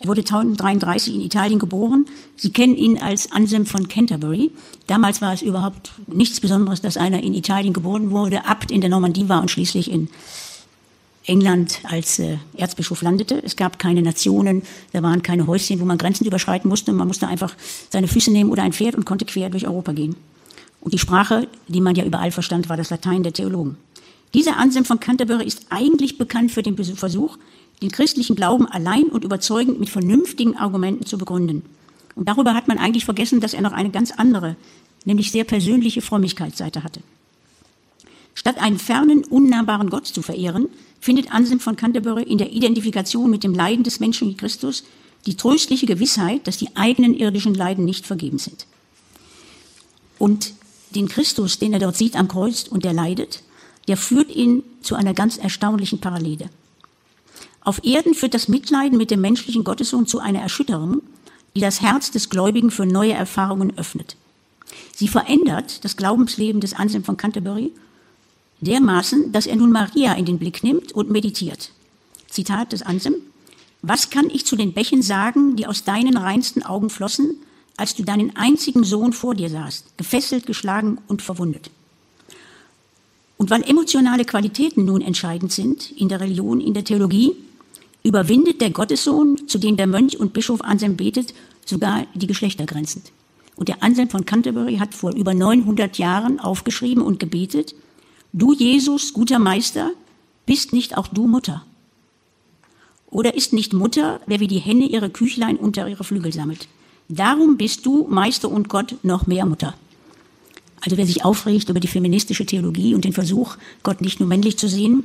[0.00, 2.06] er wurde 1033 in Italien geboren.
[2.36, 4.52] Sie kennen ihn als Anselm von Canterbury.
[4.86, 8.90] Damals war es überhaupt nichts Besonderes, dass einer in Italien geboren wurde, Abt in der
[8.90, 10.08] Normandie war und schließlich in
[11.26, 13.42] England als äh, Erzbischof landete.
[13.44, 16.92] Es gab keine Nationen, da waren keine Häuschen, wo man Grenzen überschreiten musste.
[16.92, 17.54] Man musste einfach
[17.90, 20.16] seine Füße nehmen oder ein Pferd und konnte quer durch Europa gehen.
[20.80, 23.76] Und die Sprache, die man ja überall verstand, war das Latein der Theologen.
[24.32, 27.36] Dieser Anselm von Canterbury ist eigentlich bekannt für den Versuch,
[27.82, 31.62] den christlichen Glauben allein und überzeugend mit vernünftigen Argumenten zu begründen.
[32.14, 34.56] Und darüber hat man eigentlich vergessen, dass er noch eine ganz andere,
[35.04, 37.00] nämlich sehr persönliche Frömmigkeitsseite hatte.
[38.34, 40.68] Statt einen fernen, unnahbaren Gott zu verehren,
[41.00, 44.84] findet Anselm von Canterbury in der Identifikation mit dem Leiden des Menschen Christus
[45.26, 48.66] die tröstliche Gewissheit, dass die eigenen irdischen Leiden nicht vergeben sind.
[50.18, 50.54] Und
[50.94, 53.42] den Christus, den er dort sieht am Kreuz und der leidet,
[53.88, 56.50] der führt ihn zu einer ganz erstaunlichen Parallele.
[57.68, 61.02] Auf Erden führt das Mitleiden mit dem menschlichen Gottessohn zu einer Erschütterung,
[61.54, 64.16] die das Herz des Gläubigen für neue Erfahrungen öffnet.
[64.94, 67.72] Sie verändert das Glaubensleben des Anselm von Canterbury
[68.62, 71.72] dermaßen, dass er nun Maria in den Blick nimmt und meditiert.
[72.30, 73.16] Zitat des Anselm.
[73.82, 77.34] Was kann ich zu den Bächen sagen, die aus deinen reinsten Augen flossen,
[77.76, 81.70] als du deinen einzigen Sohn vor dir sahst, gefesselt, geschlagen und verwundet?
[83.36, 87.36] Und weil emotionale Qualitäten nun entscheidend sind in der Religion, in der Theologie,
[88.02, 91.34] überwindet der Gottessohn, zu dem der Mönch und Bischof Anselm betet,
[91.64, 93.02] sogar die Geschlechtergrenzen.
[93.56, 97.74] Und der Anselm von Canterbury hat vor über 900 Jahren aufgeschrieben und gebetet,
[98.32, 99.90] du Jesus, guter Meister,
[100.46, 101.64] bist nicht auch du Mutter?
[103.10, 106.68] Oder ist nicht Mutter, wer wie die Henne ihre Küchlein unter ihre Flügel sammelt?
[107.08, 109.74] Darum bist du, Meister und Gott, noch mehr Mutter.
[110.80, 114.58] Also wer sich aufregt über die feministische Theologie und den Versuch, Gott nicht nur männlich
[114.58, 115.04] zu sehen,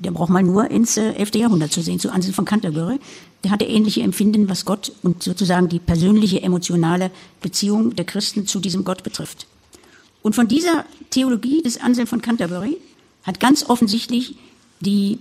[0.00, 1.34] der braucht mal nur ins äh, 11.
[1.36, 2.98] Jahrhundert zu sehen, zu Anselm von Canterbury.
[3.44, 7.10] Der hatte ähnliche Empfinden, was Gott und sozusagen die persönliche emotionale
[7.40, 9.46] Beziehung der Christen zu diesem Gott betrifft.
[10.22, 12.78] Und von dieser Theologie des Anselm von Canterbury
[13.22, 14.36] hat ganz offensichtlich
[14.80, 15.18] die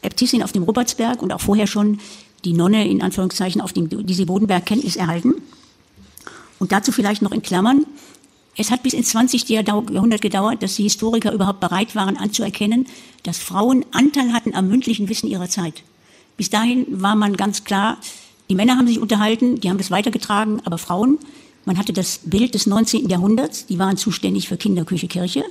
[0.00, 2.00] Äbtissin auf dem Rupertsberg und auch vorher schon
[2.44, 5.34] die Nonne in Anführungszeichen auf dem diese Bodenberg Kenntnis erhalten.
[6.58, 7.86] Und dazu vielleicht noch in Klammern.
[8.56, 9.48] Es hat bis ins 20.
[9.48, 12.86] Jahrhundert gedauert, dass die Historiker überhaupt bereit waren anzuerkennen,
[13.22, 15.82] dass Frauen Anteil hatten am mündlichen Wissen ihrer Zeit.
[16.36, 17.98] Bis dahin war man ganz klar,
[18.50, 21.18] die Männer haben sich unterhalten, die haben das weitergetragen, aber Frauen,
[21.64, 23.08] man hatte das Bild des 19.
[23.08, 25.44] Jahrhunderts, die waren zuständig für Kinderküche, Kirche.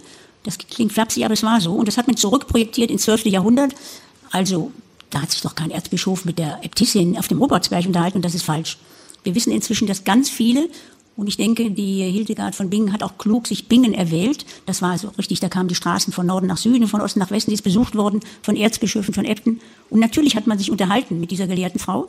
[0.44, 1.74] Das klingt flapsig, aber es war so.
[1.74, 3.26] Und das hat man zurückprojektiert ins 12.
[3.28, 3.74] Jahrhundert.
[4.32, 4.72] Also,
[5.10, 8.36] da hat sich doch kein Erzbischof mit der Äbtissin auf dem Robertsberg unterhalten und das
[8.36, 8.78] ist falsch.
[9.24, 10.70] Wir wissen inzwischen, dass ganz viele
[11.17, 14.45] und ich denke, die Hildegard von Bingen hat auch klug sich Bingen erwählt.
[14.65, 17.32] Das war so richtig, da kamen die Straßen von Norden nach Süden, von Osten nach
[17.32, 19.60] Westen, die ist besucht worden von Erzbischöfen, von Äbten.
[19.89, 22.08] Und natürlich hat man sich unterhalten mit dieser gelehrten Frau.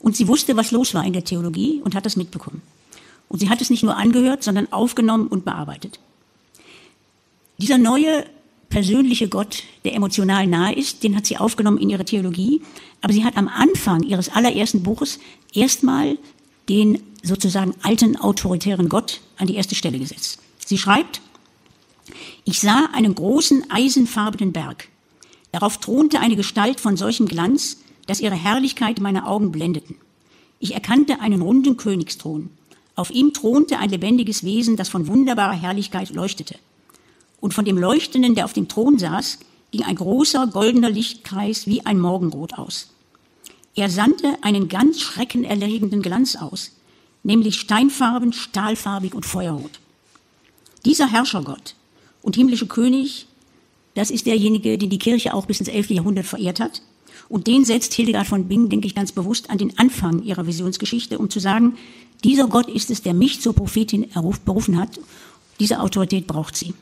[0.00, 2.62] Und sie wusste, was los war in der Theologie und hat das mitbekommen.
[3.28, 6.00] Und sie hat es nicht nur angehört, sondern aufgenommen und bearbeitet.
[7.58, 8.24] Dieser neue
[8.70, 12.62] persönliche Gott, der emotional nahe ist, den hat sie aufgenommen in ihre Theologie.
[13.02, 15.18] Aber sie hat am Anfang ihres allerersten Buches
[15.52, 16.16] erstmal
[16.68, 20.40] den sozusagen alten autoritären Gott an die erste Stelle gesetzt.
[20.64, 21.20] Sie schreibt,
[22.44, 24.88] ich sah einen großen eisenfarbenen Berg.
[25.52, 29.96] Darauf thronte eine Gestalt von solchem Glanz, dass ihre Herrlichkeit meine Augen blendeten.
[30.60, 32.50] Ich erkannte einen runden Königsthron.
[32.94, 36.56] Auf ihm thronte ein lebendiges Wesen, das von wunderbarer Herrlichkeit leuchtete.
[37.40, 39.38] Und von dem Leuchtenden, der auf dem Thron saß,
[39.70, 42.88] ging ein großer goldener Lichtkreis wie ein Morgenrot aus.
[43.74, 46.72] Er sandte einen ganz schreckenerregenden Glanz aus,
[47.22, 49.80] nämlich steinfarben, stahlfarbig und feuerrot.
[50.84, 51.74] Dieser Herrschergott
[52.22, 53.26] und himmlische König,
[53.94, 55.90] das ist derjenige, den die Kirche auch bis ins 11.
[55.90, 56.82] Jahrhundert verehrt hat.
[57.28, 61.18] Und den setzt Hildegard von Bingen, denke ich, ganz bewusst an den Anfang ihrer Visionsgeschichte,
[61.18, 61.76] um zu sagen,
[62.24, 64.06] dieser Gott ist es, der mich zur Prophetin
[64.44, 64.98] berufen hat.
[65.60, 66.74] Diese Autorität braucht sie.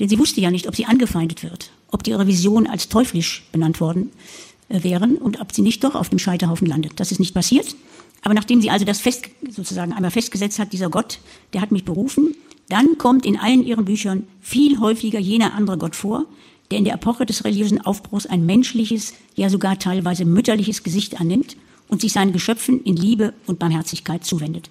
[0.00, 3.80] Denn sie wusste ja nicht, ob sie angefeindet wird, ob ihre Vision als teuflisch benannt
[3.80, 6.92] worden äh, wären und ob sie nicht doch auf dem Scheiterhaufen landet.
[6.96, 7.74] Das ist nicht passiert.
[8.22, 11.18] Aber nachdem sie also das fest, sozusagen einmal festgesetzt hat, dieser Gott,
[11.52, 12.34] der hat mich berufen,
[12.68, 16.26] dann kommt in allen ihren Büchern viel häufiger jener andere Gott vor,
[16.70, 21.56] der in der Epoche des religiösen Aufbruchs ein menschliches, ja sogar teilweise mütterliches Gesicht annimmt
[21.88, 24.70] und sich seinen Geschöpfen in Liebe und Barmherzigkeit zuwendet.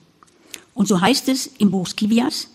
[0.73, 2.47] Und so heißt es im Buch Skivias,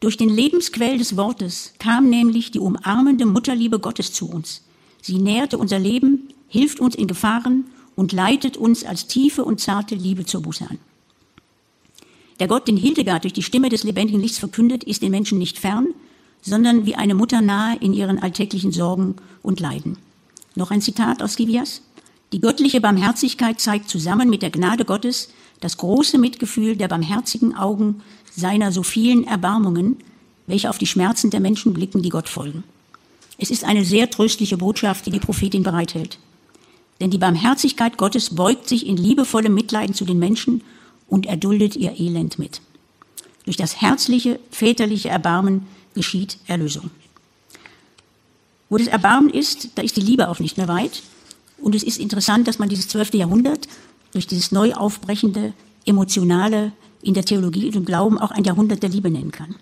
[0.00, 4.62] durch den Lebensquell des Wortes kam nämlich die umarmende Mutterliebe Gottes zu uns.
[5.00, 7.64] Sie nährte unser Leben, hilft uns in Gefahren
[7.96, 10.78] und leitet uns als tiefe und zarte Liebe zur Buße an.
[12.40, 15.58] Der Gott, den Hildegard durch die Stimme des lebendigen Lichts verkündet, ist den Menschen nicht
[15.58, 15.88] fern,
[16.42, 19.96] sondern wie eine Mutter nahe in ihren alltäglichen Sorgen und Leiden.
[20.56, 21.82] Noch ein Zitat aus Givias.
[22.32, 25.30] Die göttliche Barmherzigkeit zeigt zusammen mit der Gnade Gottes
[25.60, 28.02] das große Mitgefühl der barmherzigen Augen
[28.34, 29.98] seiner so vielen Erbarmungen,
[30.46, 32.64] welche auf die Schmerzen der Menschen blicken, die Gott folgen.
[33.38, 36.18] Es ist eine sehr tröstliche Botschaft, die die Prophetin bereithält.
[37.00, 40.62] Denn die Barmherzigkeit Gottes beugt sich in liebevollem Mitleiden zu den Menschen
[41.08, 42.60] und erduldet ihr Elend mit.
[43.44, 46.90] Durch das herzliche, väterliche Erbarmen geschieht Erlösung.
[48.70, 51.02] Wo das Erbarmen ist, da ist die Liebe auch nicht mehr weit.
[51.58, 53.68] Und es ist interessant, dass man dieses zwölfte Jahrhundert
[54.12, 55.52] durch dieses neu aufbrechende,
[55.84, 59.54] emotionale in der Theologie und im Glauben auch ein Jahrhundert der Liebe nennen kann.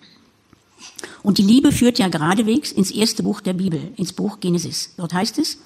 [1.23, 4.95] Und die Liebe führt ja geradewegs ins erste Buch der Bibel, ins Buch Genesis.
[4.97, 5.59] Dort heißt es,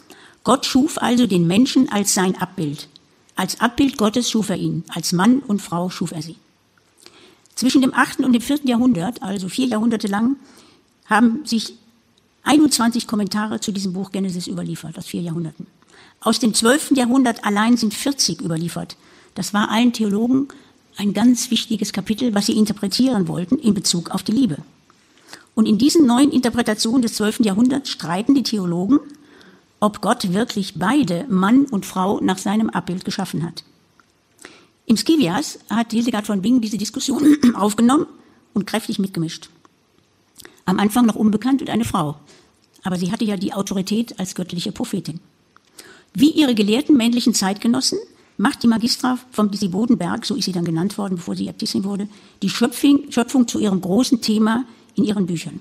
[0.46, 2.88] Gott schuf also den Menschen als sein Abbild.
[3.34, 6.36] Als Abbild Gottes schuf er ihn, als Mann und Frau schuf er sie.
[7.56, 8.20] Zwischen dem 8.
[8.20, 8.60] und dem 4.
[8.62, 10.36] Jahrhundert, also vier Jahrhunderte lang,
[11.06, 11.74] haben sich
[12.44, 15.66] 21 Kommentare zu diesem Buch Genesis überliefert, aus vier Jahrhunderten.
[16.20, 16.92] Aus dem 12.
[16.94, 18.96] Jahrhundert allein sind 40 überliefert.
[19.34, 20.46] Das war allen Theologen
[20.96, 24.58] ein ganz wichtiges Kapitel, was sie interpretieren wollten in Bezug auf die Liebe.
[25.56, 27.40] Und in diesen neuen Interpretationen des 12.
[27.40, 29.00] Jahrhunderts streiten die Theologen,
[29.86, 33.62] ob Gott wirklich beide, Mann und Frau, nach seinem Abbild geschaffen hat.
[34.84, 38.06] Im Skivias hat Hildegard von Bingen diese Diskussion aufgenommen
[38.52, 39.48] und kräftig mitgemischt.
[40.64, 42.16] Am Anfang noch unbekannt und eine Frau,
[42.82, 45.20] aber sie hatte ja die Autorität als göttliche Prophetin.
[46.12, 48.00] Wie ihre gelehrten männlichen Zeitgenossen
[48.38, 51.84] macht die Magistra vom Disi Bodenberg, so ist sie dann genannt worden, bevor sie Äbtissin
[51.84, 52.08] wurde,
[52.42, 54.64] die Schöpfung, Schöpfung zu ihrem großen Thema
[54.96, 55.60] in ihren Büchern.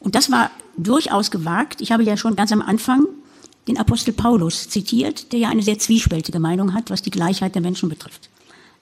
[0.00, 1.80] Und das war durchaus gewagt.
[1.80, 3.06] Ich habe ja schon ganz am Anfang
[3.68, 7.62] den Apostel Paulus zitiert, der ja eine sehr zwiespältige Meinung hat, was die Gleichheit der
[7.62, 8.28] Menschen betrifft.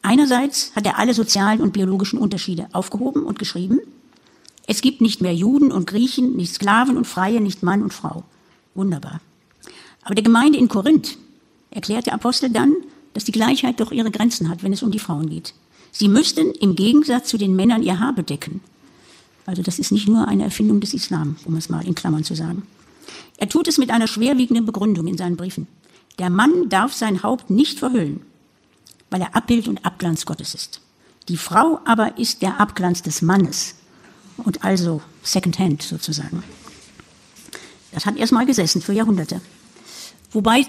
[0.02, 3.80] Einerseits hat er alle sozialen und biologischen Unterschiede aufgehoben und geschrieben.
[4.66, 8.24] Es gibt nicht mehr Juden und Griechen, nicht Sklaven und Freie, nicht Mann und Frau.
[8.74, 9.20] Wunderbar.
[10.02, 11.18] Aber der Gemeinde in Korinth
[11.70, 12.72] erklärt der Apostel dann,
[13.12, 15.54] dass die Gleichheit doch ihre Grenzen hat, wenn es um die Frauen geht.
[15.92, 18.60] Sie müssten im Gegensatz zu den Männern ihr Haar bedecken.
[19.50, 22.36] Also das ist nicht nur eine Erfindung des Islam, um es mal in Klammern zu
[22.36, 22.62] sagen.
[23.36, 25.66] Er tut es mit einer schwerwiegenden Begründung in seinen Briefen.
[26.20, 28.22] Der Mann darf sein Haupt nicht verhüllen,
[29.10, 30.80] weil er Abbild und Abglanz Gottes ist.
[31.28, 33.74] Die Frau aber ist der Abglanz des Mannes
[34.36, 36.44] und also Secondhand sozusagen.
[37.90, 39.40] Das hat erstmal gesessen für Jahrhunderte.
[40.30, 40.64] Wobei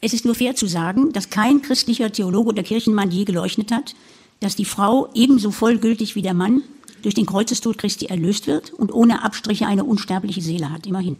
[0.00, 3.96] es ist nur fair zu sagen, dass kein christlicher Theologe oder Kirchenmann je geleuchtet hat,
[4.38, 6.62] dass die Frau ebenso vollgültig wie der Mann
[7.04, 11.16] durch den Kreuzestod Christi erlöst wird und ohne Abstriche eine unsterbliche Seele hat, immerhin.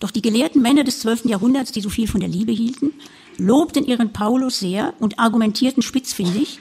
[0.00, 1.24] Doch die gelehrten Männer des 12.
[1.24, 2.92] Jahrhunderts, die so viel von der Liebe hielten,
[3.38, 6.60] lobten ihren Paulus sehr und argumentierten spitzfindig,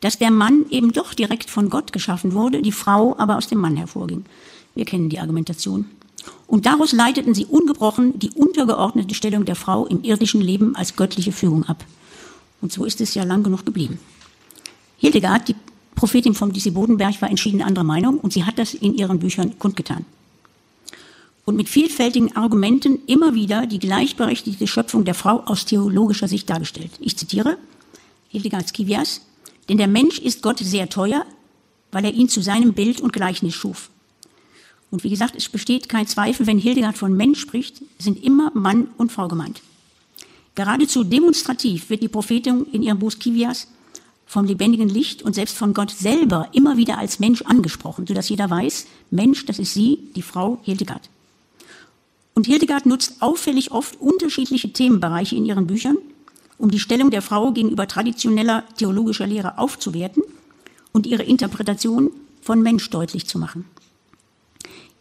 [0.00, 3.58] dass der Mann eben doch direkt von Gott geschaffen wurde, die Frau aber aus dem
[3.58, 4.24] Mann hervorging.
[4.76, 5.86] Wir kennen die Argumentation.
[6.46, 11.32] Und daraus leiteten sie ungebrochen die untergeordnete Stellung der Frau im irdischen Leben als göttliche
[11.32, 11.84] Führung ab.
[12.60, 13.98] Und so ist es ja lang genug geblieben.
[14.98, 15.56] Hildegard, die
[15.98, 19.58] Prophetin vom Disi Bodenberg, war entschieden anderer Meinung und sie hat das in ihren Büchern
[19.58, 20.04] kundgetan.
[21.44, 26.92] Und mit vielfältigen Argumenten immer wieder die gleichberechtigte Schöpfung der Frau aus theologischer Sicht dargestellt.
[27.00, 27.58] Ich zitiere
[28.28, 29.22] Hildegard Skivias,
[29.68, 31.26] denn der Mensch ist Gott sehr teuer,
[31.90, 33.90] weil er ihn zu seinem Bild und Gleichnis schuf.
[34.92, 38.86] Und wie gesagt, es besteht kein Zweifel, wenn Hildegard von Mensch spricht, sind immer Mann
[38.98, 39.62] und Frau gemeint.
[40.54, 43.66] Geradezu demonstrativ wird die Prophetin in ihrem Buch Kivias
[44.28, 48.50] vom lebendigen Licht und selbst von Gott selber immer wieder als Mensch angesprochen, sodass jeder
[48.50, 51.08] weiß, Mensch, das ist sie, die Frau Hildegard.
[52.34, 55.96] Und Hildegard nutzt auffällig oft unterschiedliche Themenbereiche in ihren Büchern,
[56.58, 60.22] um die Stellung der Frau gegenüber traditioneller theologischer Lehre aufzuwerten
[60.92, 62.10] und ihre Interpretation
[62.42, 63.64] von Mensch deutlich zu machen.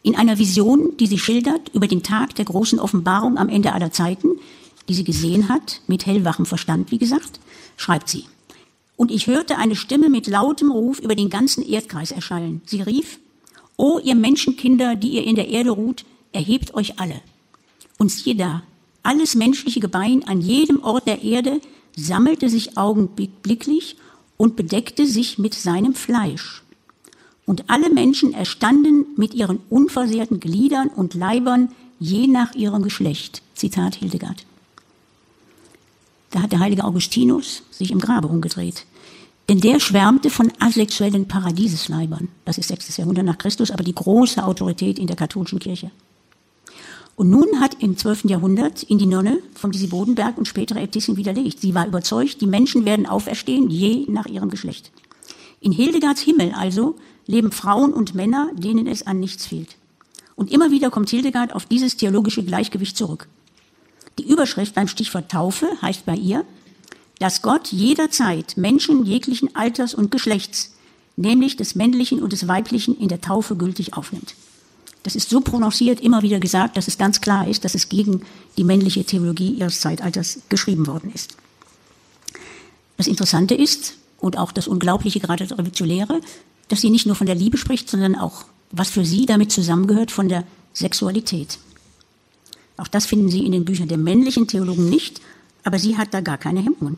[0.03, 3.91] In einer Vision, die sie schildert über den Tag der großen Offenbarung am Ende aller
[3.91, 4.29] Zeiten,
[4.87, 7.41] die sie gesehen hat, mit hellwachem Verstand, wie gesagt,
[7.75, 8.23] schreibt sie.
[8.97, 12.61] Und ich hörte eine Stimme mit lautem Ruf über den ganzen Erdkreis erschallen.
[12.65, 13.19] Sie rief,
[13.77, 17.21] O ihr Menschenkinder, die ihr in der Erde ruht, erhebt euch alle.
[17.99, 18.63] Und siehe da,
[19.03, 21.61] alles menschliche Gebein an jedem Ort der Erde
[21.95, 23.95] sammelte sich augenblicklich
[24.35, 26.63] und bedeckte sich mit seinem Fleisch.
[27.45, 33.41] Und alle Menschen erstanden mit ihren unversehrten Gliedern und Leibern je nach ihrem Geschlecht.
[33.53, 34.45] Zitat Hildegard.
[36.31, 38.85] Da hat der heilige Augustinus sich im Grabe umgedreht.
[39.49, 42.27] Denn der schwärmte von asexuellen Paradiesesleibern.
[42.43, 42.97] Das ist 6.
[42.97, 45.91] Jahrhundert nach Christus, aber die große Autorität in der katholischen Kirche.
[47.15, 48.25] Und nun hat im 12.
[48.25, 51.61] Jahrhundert in die Nonne vom Disi Bodenberg und spätere Äbtissin widerlegt.
[51.61, 54.91] Sie war überzeugt, die Menschen werden auferstehen, je nach ihrem Geschlecht.
[55.59, 59.77] In Hildegards Himmel also leben Frauen und Männer, denen es an nichts fehlt.
[60.35, 63.27] Und immer wieder kommt Hildegard auf dieses theologische Gleichgewicht zurück.
[64.19, 66.45] Die Überschrift beim Stichwort Taufe heißt bei ihr,
[67.19, 70.73] dass Gott jederzeit Menschen jeglichen Alters und Geschlechts,
[71.15, 74.35] nämlich des männlichen und des weiblichen, in der Taufe gültig aufnimmt.
[75.03, 78.21] Das ist so prononciert immer wieder gesagt, dass es ganz klar ist, dass es gegen
[78.57, 81.37] die männliche Theologie ihres Zeitalters geschrieben worden ist.
[82.97, 86.21] Das Interessante ist, und auch das Unglaubliche gerade der Revolutionäre,
[86.67, 90.11] dass sie nicht nur von der Liebe spricht, sondern auch, was für sie damit zusammengehört,
[90.11, 91.59] von der Sexualität.
[92.77, 95.21] Auch das finden Sie in den Büchern der männlichen Theologen nicht,
[95.63, 96.97] aber sie hat da gar keine Hemmungen.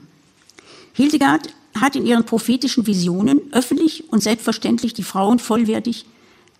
[0.99, 6.05] Hildegard hat in ihren prophetischen Visionen öffentlich und selbstverständlich die Frauen vollwertig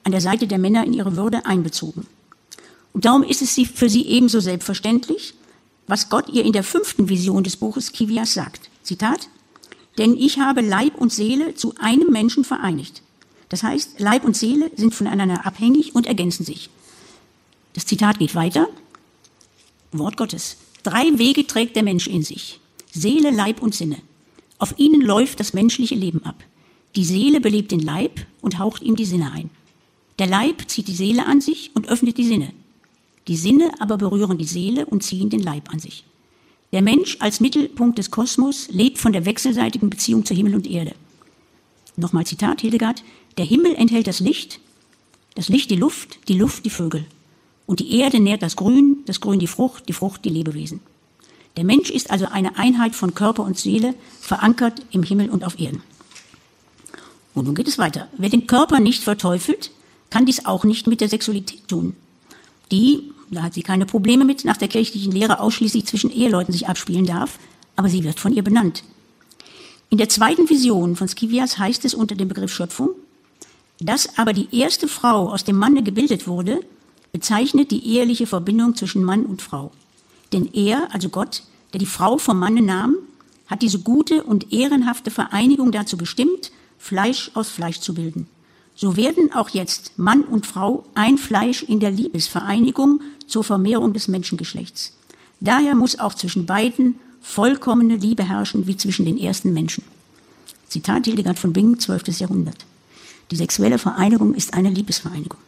[0.06, 2.08] an der Seite der Männer in ihre Würde einbezogen.
[2.93, 5.34] Und darum ist es für sie ebenso selbstverständlich,
[5.88, 8.69] was Gott ihr in der fünften Vision des Buches Kivias sagt.
[8.82, 9.28] Zitat,
[9.97, 13.02] denn ich habe Leib und Seele zu einem Menschen vereinigt.
[13.49, 16.69] Das heißt, Leib und Seele sind voneinander abhängig und ergänzen sich.
[17.73, 18.69] Das Zitat geht weiter.
[19.91, 20.56] Wort Gottes.
[20.84, 22.62] Drei Wege trägt der Mensch in sich.
[22.93, 23.97] Seele, Leib und Sinne.
[24.59, 26.43] Auf ihnen läuft das menschliche Leben ab.
[26.95, 29.49] Die Seele belebt den Leib und haucht ihm die Sinne ein.
[30.19, 32.51] Der Leib zieht die Seele an sich und öffnet die Sinne.
[33.27, 36.03] Die Sinne aber berühren die Seele und ziehen den Leib an sich.
[36.73, 40.93] Der Mensch als Mittelpunkt des Kosmos lebt von der wechselseitigen Beziehung zu Himmel und Erde.
[41.95, 43.03] Nochmal Zitat Hildegard.
[43.37, 44.59] Der Himmel enthält das Licht,
[45.35, 47.05] das Licht die Luft, die Luft die Vögel.
[47.65, 50.81] Und die Erde nährt das Grün, das Grün die Frucht, die Frucht die Lebewesen.
[51.57, 55.60] Der Mensch ist also eine Einheit von Körper und Seele, verankert im Himmel und auf
[55.60, 55.83] Erden.
[57.33, 58.08] Und nun geht es weiter.
[58.17, 59.71] Wer den Körper nicht verteufelt,
[60.10, 61.95] kann dies auch nicht mit der Sexualität tun.
[62.71, 66.67] Die da hat sie keine Probleme mit, nach der kirchlichen Lehre ausschließlich zwischen Eheleuten sich
[66.67, 67.37] abspielen darf,
[67.75, 68.83] aber sie wird von ihr benannt.
[69.89, 72.89] In der zweiten Vision von Skivias heißt es unter dem Begriff Schöpfung,
[73.79, 76.60] dass aber die erste Frau aus dem Manne gebildet wurde,
[77.12, 79.71] bezeichnet die eheliche Verbindung zwischen Mann und Frau.
[80.34, 82.96] Denn er, also Gott, der die Frau vom Manne nahm,
[83.48, 88.27] hat diese gute und ehrenhafte Vereinigung dazu bestimmt, Fleisch aus Fleisch zu bilden.
[88.75, 94.08] so werden auch jetzt Mann und Frau ein Fleisch in der Liebesvereinigung zur Vermehrung des
[94.08, 94.94] Menschengeschlechts.
[95.42, 99.84] Daher muss auch zwischen beiden vollkommene Liebe herrschen wie zwischen den ersten Menschen.
[100.69, 102.19] Zitat Hildegard von Bingen, 12.
[102.19, 102.65] Jahrhundert.
[103.32, 105.40] Die sexuelle Vereinigung ist eine Liebesvereinigung.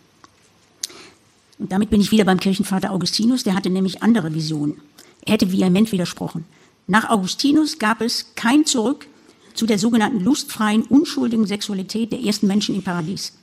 [1.62, 4.82] Und damit bin ich wieder beim Kirchenvater Augustinus, der hatte nämlich andere Visionen.
[5.24, 6.46] Er hätte vehement widersprochen.
[6.88, 9.06] Nach Augustinus gab es kein Zurück
[9.54, 13.34] zu der sogenannten lustfreien, unschuldigen Sexualität der ersten Menschen im Paradies.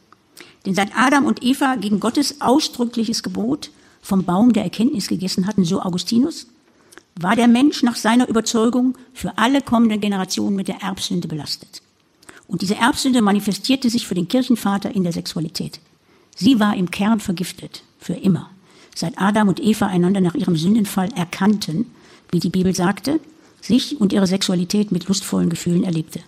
[0.66, 3.70] Denn seit Adam und Eva gegen Gottes ausdrückliches Gebot
[4.02, 6.48] vom Baum der Erkenntnis gegessen hatten, so Augustinus,
[7.14, 11.82] war der Mensch nach seiner Überzeugung für alle kommenden Generationen mit der Erbsünde belastet.
[12.48, 15.78] Und diese Erbsünde manifestierte sich für den Kirchenvater in der Sexualität.
[16.34, 18.50] Sie war im Kern vergiftet, für immer.
[18.94, 21.86] Seit Adam und Eva einander nach ihrem Sündenfall erkannten,
[22.30, 23.20] wie die Bibel sagte,
[23.60, 26.20] sich und ihre Sexualität mit lustvollen Gefühlen erlebte.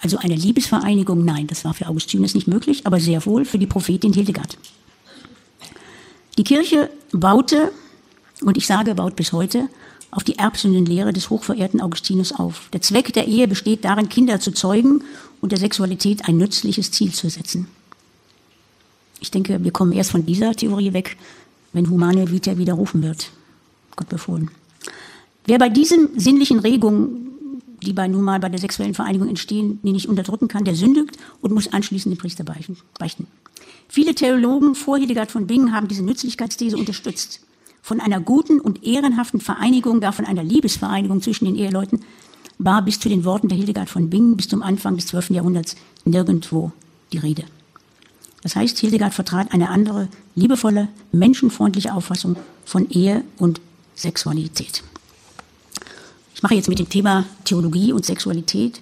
[0.00, 3.66] Also eine Liebesvereinigung, nein, das war für Augustinus nicht möglich, aber sehr wohl für die
[3.66, 4.58] Prophetin Hildegard.
[6.38, 7.70] Die Kirche baute,
[8.40, 9.68] und ich sage, baut bis heute,
[10.10, 12.68] auf die Erbsündenlehre des hochverehrten Augustinus auf.
[12.72, 15.02] Der Zweck der Ehe besteht darin, Kinder zu zeugen
[15.40, 17.68] und der Sexualität ein nützliches Ziel zu setzen.
[19.22, 21.16] Ich denke, wir kommen erst von dieser Theorie weg,
[21.72, 23.30] wenn Humane Vita widerrufen wird.
[23.94, 24.50] Gott befohlen.
[25.46, 27.30] Wer bei diesen sinnlichen Regungen,
[27.82, 31.16] die bei nun mal bei der sexuellen Vereinigung entstehen, die nicht unterdrücken kann, der sündigt
[31.40, 33.26] und muss anschließend den Priester beichten.
[33.88, 37.40] Viele Theologen vor Hildegard von Bingen haben diese Nützlichkeitsthese unterstützt.
[37.80, 42.00] Von einer guten und ehrenhaften Vereinigung, gar von einer Liebesvereinigung zwischen den Eheleuten,
[42.58, 45.30] war bis zu den Worten der Hildegard von Bingen bis zum Anfang des 12.
[45.30, 46.72] Jahrhunderts nirgendwo
[47.12, 47.44] die Rede.
[48.42, 53.60] Das heißt, Hildegard vertrat eine andere, liebevolle, menschenfreundliche Auffassung von Ehe und
[53.94, 54.82] Sexualität.
[56.34, 58.80] Ich mache jetzt mit dem Thema Theologie und Sexualität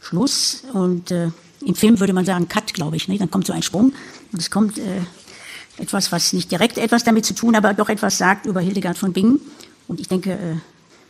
[0.00, 1.30] Schluss und äh,
[1.64, 3.08] im Film würde man sagen Cut, glaube ich.
[3.08, 3.20] Nicht?
[3.20, 3.92] Dann kommt so ein Sprung
[4.32, 4.82] und es kommt äh,
[5.76, 9.12] etwas, was nicht direkt etwas damit zu tun, aber doch etwas sagt über Hildegard von
[9.12, 9.40] Bingen.
[9.88, 10.56] Und ich denke, äh,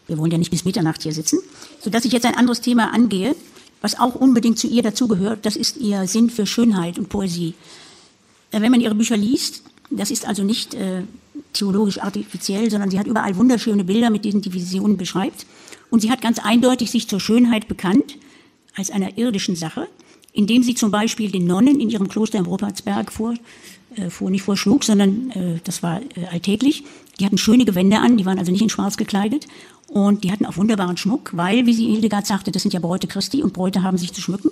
[0.07, 1.39] wir wollen ja nicht bis Mitternacht hier sitzen,
[1.81, 3.37] sodass ich jetzt ein anderes Thema angehe,
[3.81, 5.47] was auch unbedingt zu ihr dazugehört.
[5.47, 7.55] Das ist ihr Sinn für Schönheit und Poesie.
[8.51, 11.03] Äh, wenn man ihre Bücher liest, das ist also nicht äh,
[11.53, 15.47] theologisch artifiziell, sondern sie hat überall wunderschöne Bilder, mit denen die Visionen beschreibt.
[15.91, 18.17] Und sie hat ganz eindeutig sich zur Schönheit bekannt
[18.77, 19.89] als einer irdischen Sache,
[20.33, 23.35] indem sie zum Beispiel den Nonnen in ihrem Kloster im Robertsberg vor,
[23.97, 26.85] äh, vor nicht vorschlug, sondern äh, das war äh, alltäglich.
[27.19, 29.47] Die hatten schöne Gewänder an, die waren also nicht in schwarz gekleidet
[29.89, 33.09] und die hatten auch wunderbaren Schmuck, weil, wie sie Hildegard sagte, das sind ja Bräute
[33.09, 34.51] Christi und Bräute haben sich zu schmücken.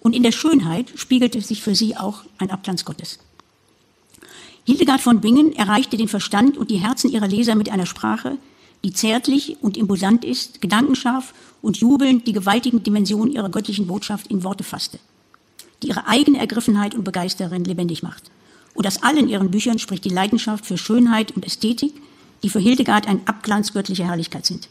[0.00, 3.18] Und in der Schönheit spiegelte sich für sie auch ein Abglanz Gottes.
[4.68, 8.36] Hildegard von Bingen erreichte den Verstand und die Herzen ihrer Leser mit einer Sprache,
[8.84, 14.44] die zärtlich und imposant ist, gedankenscharf und jubelnd die gewaltigen Dimensionen ihrer göttlichen Botschaft in
[14.44, 14.98] Worte fasste,
[15.82, 18.24] die ihre eigene Ergriffenheit und Begeisterin lebendig macht.
[18.74, 21.94] Und aus allen ihren Büchern spricht die Leidenschaft für Schönheit und Ästhetik,
[22.42, 24.68] die für Hildegard ein Abglanz göttlicher Herrlichkeit sind.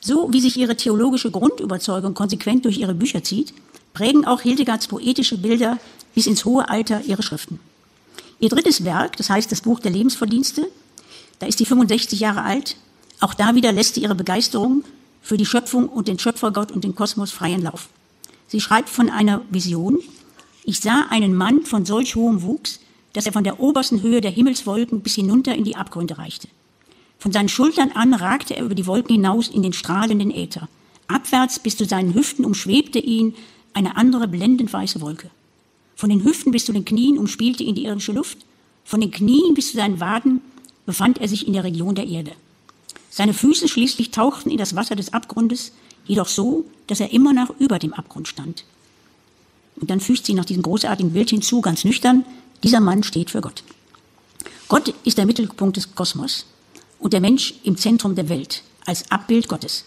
[0.00, 3.54] So wie sich ihre theologische Grundüberzeugung konsequent durch ihre Bücher zieht,
[3.94, 5.78] prägen auch Hildegards poetische Bilder
[6.16, 7.60] bis ins hohe Alter ihre Schriften.
[8.40, 10.66] Ihr drittes Werk, das heißt das Buch der Lebensverdienste,
[11.38, 12.76] da ist sie 65 Jahre alt.
[13.20, 14.82] Auch da wieder lässt sie ihre Begeisterung
[15.20, 17.90] für die Schöpfung und den Schöpfergott und den Kosmos freien Lauf.
[18.48, 19.98] Sie schreibt von einer Vision.
[20.64, 22.80] Ich sah einen Mann von solch hohem Wuchs,
[23.12, 26.48] dass er von der obersten Höhe der Himmelswolken bis hinunter in die Abgründe reichte.
[27.18, 30.68] Von seinen Schultern an ragte er über die Wolken hinaus in den strahlenden Äther.
[31.08, 33.34] Abwärts bis zu seinen Hüften umschwebte ihn
[33.74, 35.30] eine andere blendend weiße Wolke.
[35.96, 38.38] Von den Hüften bis zu den Knien umspielte ihn die irdische Luft.
[38.84, 40.42] Von den Knien bis zu seinen Waden
[40.84, 42.32] befand er sich in der Region der Erde.
[43.10, 45.72] Seine Füße schließlich tauchten in das Wasser des Abgrundes,
[46.04, 48.64] jedoch so, dass er immer noch über dem Abgrund stand.
[49.76, 52.26] Und dann fügt sie nach diesem großartigen Bild hinzu, ganz nüchtern,
[52.62, 53.64] dieser Mann steht für Gott.
[54.68, 56.46] Gott ist der Mittelpunkt des Kosmos
[56.98, 59.84] und der Mensch im Zentrum der Welt, als Abbild Gottes.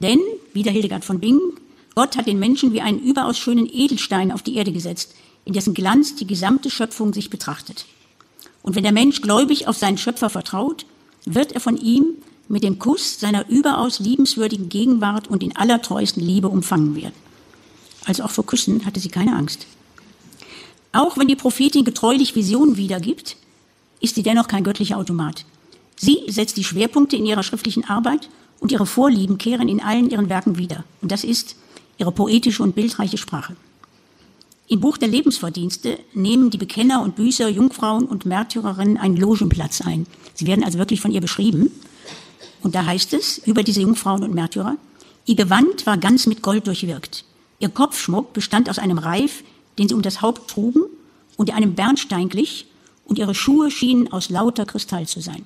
[0.00, 0.20] Denn,
[0.52, 1.52] wie der Hildegard von Bingen
[1.96, 5.14] Gott hat den Menschen wie einen überaus schönen Edelstein auf die Erde gesetzt,
[5.46, 7.86] in dessen Glanz die gesamte Schöpfung sich betrachtet.
[8.62, 10.84] Und wenn der Mensch gläubig auf seinen Schöpfer vertraut,
[11.24, 12.04] wird er von ihm
[12.48, 17.14] mit dem Kuss seiner überaus liebenswürdigen Gegenwart und in allertreuesten Liebe umfangen werden.
[18.04, 19.66] Also auch vor Küssen hatte sie keine Angst.
[20.92, 23.38] Auch wenn die Prophetin getreulich Visionen wiedergibt,
[24.00, 25.46] ist sie dennoch kein göttlicher Automat.
[25.96, 28.28] Sie setzt die Schwerpunkte in ihrer schriftlichen Arbeit
[28.60, 30.84] und ihre Vorlieben kehren in allen ihren Werken wieder.
[31.00, 31.56] Und das ist
[31.98, 33.56] ihre poetische und bildreiche Sprache.
[34.68, 40.06] Im Buch der Lebensverdienste nehmen die Bekenner und Büßer, Jungfrauen und Märtyrerinnen einen Logenplatz ein.
[40.34, 41.70] Sie werden also wirklich von ihr beschrieben.
[42.62, 44.76] Und da heißt es über diese Jungfrauen und Märtyrer,
[45.24, 47.24] ihr Gewand war ganz mit Gold durchwirkt.
[47.60, 49.44] Ihr Kopfschmuck bestand aus einem Reif,
[49.78, 50.82] den sie um das Haupt trugen
[51.36, 52.66] und einem Bernstein glich,
[53.04, 55.44] und ihre Schuhe schienen aus lauter Kristall zu sein.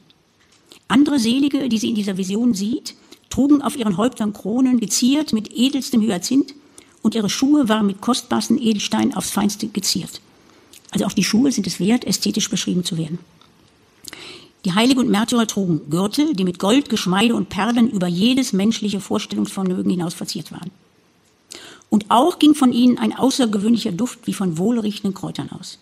[0.89, 2.95] Andere Selige, die sie in dieser Vision sieht,
[3.31, 6.55] trugen auf ihren Häuptern Kronen, geziert mit edelstem Hyazinth,
[7.03, 10.21] und ihre Schuhe waren mit kostbarsten Edelsteinen aufs Feinste geziert.
[10.91, 13.19] Also auch die Schuhe sind es wert, ästhetisch beschrieben zu werden.
[14.67, 19.01] Die Heilige und Märtyrer trugen Gürtel, die mit Gold, Geschmeide und Perlen über jedes menschliche
[19.01, 20.71] Vorstellungsvermögen hinaus verziert waren.
[21.89, 25.79] Und auch ging von ihnen ein außergewöhnlicher Duft wie von wohlriechenden Kräutern aus.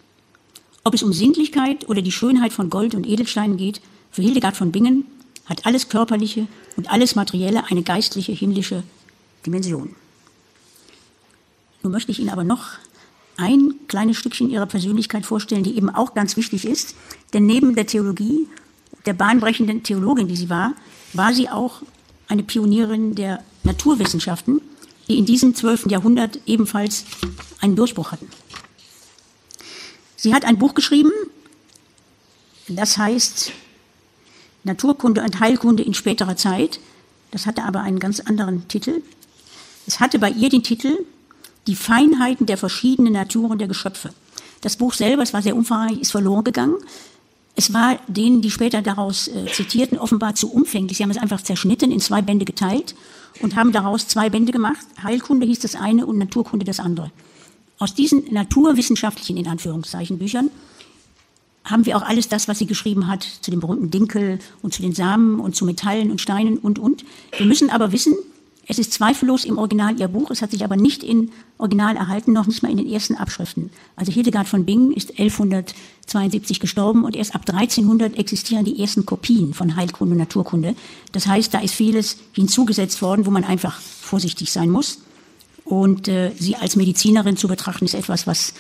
[0.85, 3.81] Ob es um Sinnlichkeit oder die Schönheit von Gold und Edelsteinen geht,
[4.11, 5.05] für Hildegard von Bingen
[5.47, 6.47] hat alles Körperliche
[6.79, 8.85] und alles Materielle eine geistliche, himmlische
[9.45, 9.97] Dimension.
[11.83, 12.79] Nun möchte ich Ihnen aber noch
[13.37, 16.95] ein kleines Stückchen ihrer Persönlichkeit vorstellen, die eben auch ganz wichtig ist.
[17.33, 18.47] Denn neben der Theologie,
[19.07, 20.75] der bahnbrechenden Theologin, die sie war,
[21.15, 21.83] war sie auch
[22.29, 24.61] eine Pionierin der Naturwissenschaften,
[25.09, 27.05] die in diesem zwölften Jahrhundert ebenfalls
[27.61, 28.29] einen Durchbruch hatten.
[30.15, 31.11] Sie hat ein Buch geschrieben,
[32.69, 33.53] das heißt
[34.65, 36.81] Naturkunde und Heilkunde in späterer Zeit.
[37.31, 39.03] Das hatte aber einen ganz anderen Titel.
[39.87, 40.99] Es hatte bei ihr den Titel
[41.67, 44.11] die Feinheiten der verschiedenen Naturen der Geschöpfe.
[44.61, 46.77] Das Buch selber, es war sehr umfangreich, ist verloren gegangen.
[47.55, 50.97] Es war denen, die später daraus äh, zitierten, offenbar zu umfänglich.
[50.97, 52.95] Sie haben es einfach zerschnitten, in zwei Bände geteilt
[53.41, 54.87] und haben daraus zwei Bände gemacht.
[55.03, 57.11] Heilkunde hieß das eine und Naturkunde das andere.
[57.79, 60.51] Aus diesen naturwissenschaftlichen, in Anführungszeichen, Büchern
[61.65, 64.83] haben wir auch alles das, was sie geschrieben hat, zu dem berühmten Dinkel und zu
[64.83, 67.05] den Samen und zu Metallen und Steinen und, und.
[67.37, 68.15] Wir müssen aber wissen,
[68.71, 72.35] es ist zweifellos im Original ihr Buch, es hat sich aber nicht in Original erhalten,
[72.35, 73.71] noch nicht mal in den ersten Abschriften.
[73.97, 79.55] Also Hildegard von Bingen ist 1172 gestorben und erst ab 1300 existieren die ersten Kopien
[79.55, 80.77] von Heilkunde und Naturkunde.
[81.13, 84.99] Das heißt, da ist vieles hinzugesetzt worden, wo man einfach vorsichtig sein muss.
[85.65, 88.53] Und äh, sie als Medizinerin zu betrachten, ist etwas, was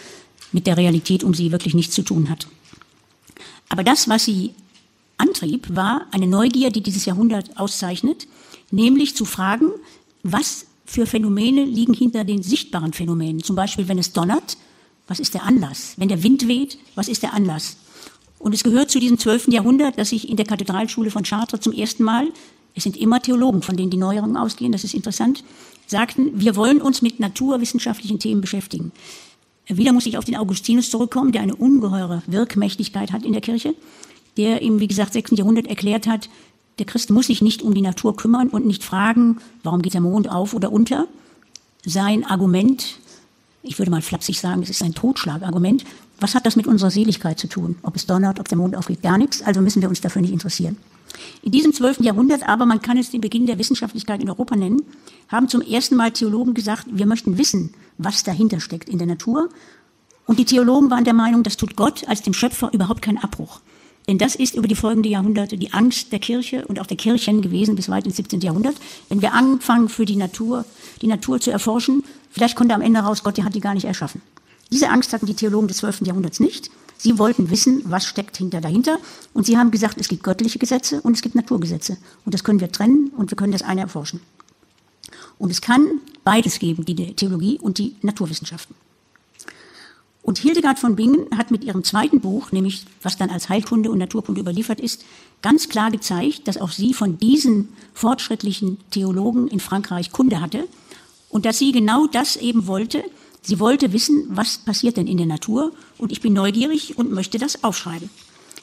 [0.52, 2.48] mit der Realität um sie wirklich nichts zu tun hat.
[3.68, 4.54] Aber das, was sie
[5.16, 8.26] antrieb, war eine Neugier, die dieses Jahrhundert auszeichnet,
[8.70, 9.66] nämlich zu fragen,
[10.22, 13.42] was für Phänomene liegen hinter den sichtbaren Phänomenen.
[13.42, 14.56] Zum Beispiel, wenn es donnert,
[15.06, 15.94] was ist der Anlass?
[15.96, 17.76] Wenn der Wind weht, was ist der Anlass?
[18.38, 21.72] Und es gehört zu diesem zwölften Jahrhundert, dass sich in der Kathedralschule von Chartres zum
[21.72, 22.28] ersten Mal,
[22.74, 25.42] es sind immer Theologen, von denen die Neuerungen ausgehen, das ist interessant,
[25.86, 28.92] sagten, wir wollen uns mit naturwissenschaftlichen Themen beschäftigen.
[29.68, 33.74] Wieder muss ich auf den Augustinus zurückkommen, der eine ungeheure Wirkmächtigkeit hat in der Kirche,
[34.36, 36.28] der im, wie gesagt, sechsten Jahrhundert erklärt hat,
[36.78, 40.00] der Christ muss sich nicht um die Natur kümmern und nicht fragen, warum geht der
[40.00, 41.06] Mond auf oder unter.
[41.84, 42.98] Sein Argument,
[43.62, 45.84] ich würde mal flapsig sagen, es ist ein Totschlagargument.
[46.20, 47.76] Was hat das mit unserer Seligkeit zu tun?
[47.82, 49.42] Ob es donnert, ob der Mond aufgeht, gar nichts.
[49.42, 50.76] Also müssen wir uns dafür nicht interessieren.
[51.42, 54.82] In diesem zwölften Jahrhundert, aber man kann es den Beginn der Wissenschaftlichkeit in Europa nennen,
[55.28, 59.48] haben zum ersten Mal Theologen gesagt, wir möchten wissen, was dahinter steckt in der Natur.
[60.26, 63.60] Und die Theologen waren der Meinung, das tut Gott als dem Schöpfer überhaupt keinen Abbruch.
[64.08, 67.42] Denn das ist über die folgenden Jahrhunderte die Angst der Kirche und auch der Kirchen
[67.42, 68.40] gewesen bis weit ins 17.
[68.40, 68.74] Jahrhundert.
[69.10, 70.64] Wenn wir anfangen, für die Natur,
[71.02, 73.84] die Natur zu erforschen, vielleicht kommt am Ende raus, Gott, der hat die gar nicht
[73.84, 74.22] erschaffen.
[74.72, 76.02] Diese Angst hatten die Theologen des 12.
[76.06, 76.70] Jahrhunderts nicht.
[76.98, 78.98] Sie wollten wissen, was steckt hinter dahinter.
[79.32, 81.96] Und sie haben gesagt, es gibt göttliche Gesetze und es gibt Naturgesetze.
[82.24, 84.20] Und das können wir trennen und wir können das eine erforschen.
[85.38, 88.74] Und es kann beides geben, die Theologie und die Naturwissenschaften.
[90.28, 93.96] Und Hildegard von Bingen hat mit ihrem zweiten Buch, nämlich was dann als Heilkunde und
[93.96, 95.06] Naturkunde überliefert ist,
[95.40, 100.68] ganz klar gezeigt, dass auch sie von diesen fortschrittlichen Theologen in Frankreich Kunde hatte
[101.30, 103.04] und dass sie genau das eben wollte.
[103.42, 107.38] Sie wollte wissen, was passiert denn in der Natur und ich bin neugierig und möchte
[107.38, 108.10] das aufschreiben.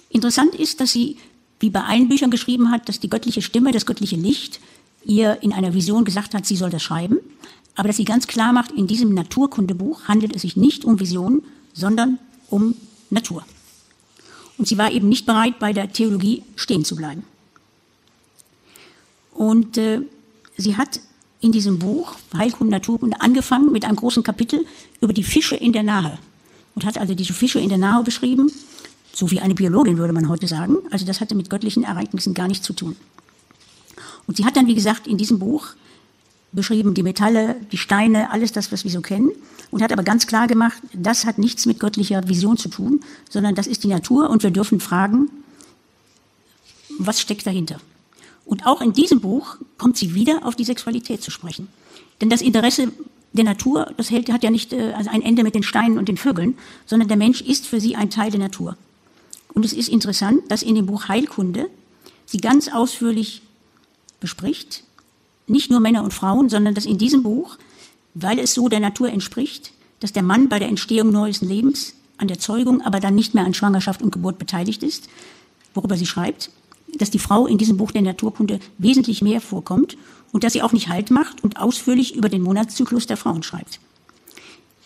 [0.09, 1.17] Interessant ist, dass sie,
[1.59, 4.59] wie bei allen Büchern geschrieben hat, dass die göttliche Stimme, das göttliche Licht
[5.03, 7.17] ihr in einer Vision gesagt hat, sie soll das schreiben,
[7.75, 11.43] aber dass sie ganz klar macht, in diesem Naturkundebuch handelt es sich nicht um Visionen,
[11.73, 12.19] sondern
[12.49, 12.75] um
[13.09, 13.45] Natur.
[14.57, 17.23] Und sie war eben nicht bereit, bei der Theologie stehen zu bleiben.
[19.33, 20.01] Und äh,
[20.55, 21.01] sie hat
[21.45, 24.65] in diesem Buch Heilkunde, Naturkunde angefangen mit einem großen Kapitel
[24.99, 26.17] über die Fische in der Nahe
[26.73, 28.51] und hat also diese Fische in der Nahe beschrieben,
[29.13, 30.77] so wie eine Biologin würde man heute sagen.
[30.89, 32.95] Also das hatte mit göttlichen Ereignissen gar nichts zu tun.
[34.25, 35.67] Und sie hat dann, wie gesagt, in diesem Buch
[36.51, 39.29] beschrieben, die Metalle, die Steine, alles das, was wir so kennen,
[39.69, 43.53] und hat aber ganz klar gemacht, das hat nichts mit göttlicher Vision zu tun, sondern
[43.53, 45.29] das ist die Natur und wir dürfen fragen,
[46.97, 47.79] was steckt dahinter?
[48.45, 51.67] Und auch in diesem Buch kommt sie wieder auf die Sexualität zu sprechen.
[52.21, 52.91] Denn das Interesse
[53.33, 56.07] der Natur, das hält, hat ja nicht äh, also ein Ende mit den Steinen und
[56.07, 58.77] den Vögeln, sondern der Mensch ist für sie ein Teil der Natur.
[59.53, 61.69] Und es ist interessant, dass in dem Buch Heilkunde
[62.25, 63.41] sie ganz ausführlich
[64.19, 64.83] bespricht,
[65.47, 67.57] nicht nur Männer und Frauen, sondern dass in diesem Buch,
[68.13, 72.27] weil es so der Natur entspricht, dass der Mann bei der Entstehung neues Lebens an
[72.27, 75.09] der Zeugung, aber dann nicht mehr an Schwangerschaft und Geburt beteiligt ist,
[75.73, 76.49] worüber sie schreibt,
[76.97, 79.97] dass die Frau in diesem Buch der Naturkunde wesentlich mehr vorkommt
[80.31, 83.79] und dass sie auch nicht Halt macht und ausführlich über den Monatszyklus der Frauen schreibt.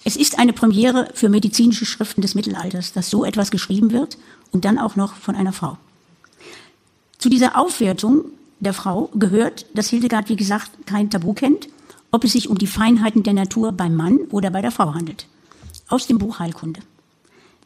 [0.03, 4.17] Es ist eine Premiere für medizinische Schriften des Mittelalters, dass so etwas geschrieben wird
[4.51, 5.77] und dann auch noch von einer Frau.
[7.17, 8.25] Zu dieser Aufwertung
[8.59, 11.67] der Frau gehört, dass Hildegard, wie gesagt, kein Tabu kennt,
[12.11, 15.27] ob es sich um die Feinheiten der Natur beim Mann oder bei der Frau handelt.
[15.87, 16.81] Aus dem Buch Heilkunde.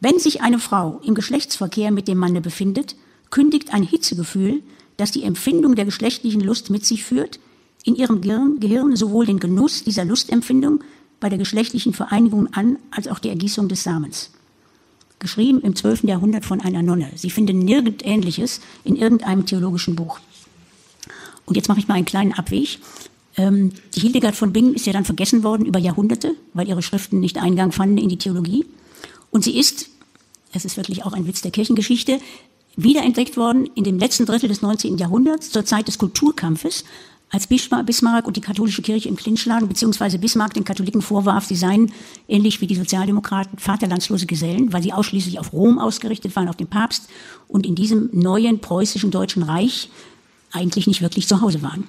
[0.00, 2.96] Wenn sich eine Frau im Geschlechtsverkehr mit dem Manne befindet,
[3.34, 4.62] kündigt ein Hitzegefühl,
[4.96, 7.40] das die Empfindung der geschlechtlichen Lust mit sich führt,
[7.82, 10.84] in ihrem Gehirn, sowohl den Genuss dieser Lustempfindung
[11.18, 14.30] bei der geschlechtlichen Vereinigung an, als auch die Ergießung des Samens.
[15.18, 16.04] Geschrieben im 12.
[16.04, 17.10] Jahrhundert von einer Nonne.
[17.16, 20.20] Sie finden nirgend Ähnliches in irgendeinem theologischen Buch.
[21.44, 22.78] Und jetzt mache ich mal einen kleinen Abweg.
[23.36, 27.18] Ähm, die Hildegard von Bingen ist ja dann vergessen worden über Jahrhunderte, weil ihre Schriften
[27.18, 28.64] nicht Eingang fanden in die Theologie.
[29.32, 29.88] Und sie ist,
[30.52, 32.20] es ist wirklich auch ein Witz der Kirchengeschichte,
[32.76, 34.98] wiederentdeckt worden in dem letzten Drittel des 19.
[34.98, 36.84] Jahrhunderts, zur Zeit des Kulturkampfes,
[37.30, 41.56] als Bismarck und die katholische Kirche im Clinch lagen, beziehungsweise Bismarck den Katholiken vorwarf, sie
[41.56, 41.92] seien
[42.28, 46.68] ähnlich wie die Sozialdemokraten vaterlandslose Gesellen, weil sie ausschließlich auf Rom ausgerichtet waren, auf den
[46.68, 47.08] Papst
[47.48, 49.90] und in diesem neuen preußischen Deutschen Reich
[50.52, 51.88] eigentlich nicht wirklich zu Hause waren.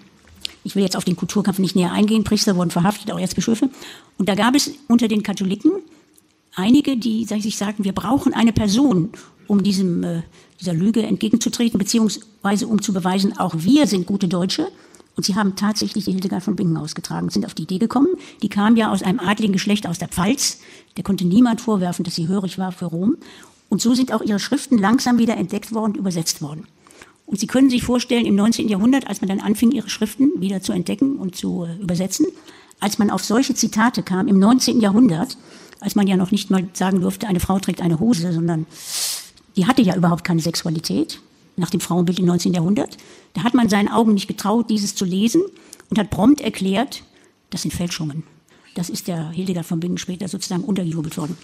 [0.64, 2.24] Ich will jetzt auf den Kulturkampf nicht näher eingehen.
[2.24, 3.70] Priester wurden verhaftet, auch Erzbischöfe.
[4.18, 5.74] Und da gab es unter den Katholiken
[6.56, 9.10] einige, die sich sagten, wir brauchen eine Person,
[9.48, 10.24] um diesem, äh,
[10.60, 14.68] dieser Lüge entgegenzutreten, beziehungsweise um zu beweisen, auch wir sind gute Deutsche.
[15.16, 18.10] Und sie haben tatsächlich die Hildegard von Bingen ausgetragen, sind auf die Idee gekommen.
[18.42, 20.60] Die kam ja aus einem adligen Geschlecht aus der Pfalz.
[20.98, 23.16] Der konnte niemand vorwerfen, dass sie hörig war für Rom.
[23.70, 26.68] Und so sind auch ihre Schriften langsam wieder entdeckt worden, übersetzt worden.
[27.26, 28.70] Und Sie können sich vorstellen, im 19.
[28.70, 32.28] Jahrhundert, als man dann anfing, ihre Schriften wieder zu entdecken und zu äh, übersetzen,
[32.80, 34.80] als man auf solche Zitate kam im 19.
[34.80, 35.38] Jahrhundert,
[35.80, 38.66] als man ja noch nicht mal sagen durfte, eine Frau trägt eine Hose, sondern
[39.56, 41.20] die hatte ja überhaupt keine Sexualität
[41.58, 42.54] nach dem Frauenbild im 19.
[42.54, 42.98] Jahrhundert.
[43.34, 45.42] Da hat man seinen Augen nicht getraut, dieses zu lesen
[45.90, 47.04] und hat prompt erklärt,
[47.50, 48.24] das sind Fälschungen.
[48.76, 51.38] Das ist der Hildegard von Bingen später sozusagen untergejubelt worden.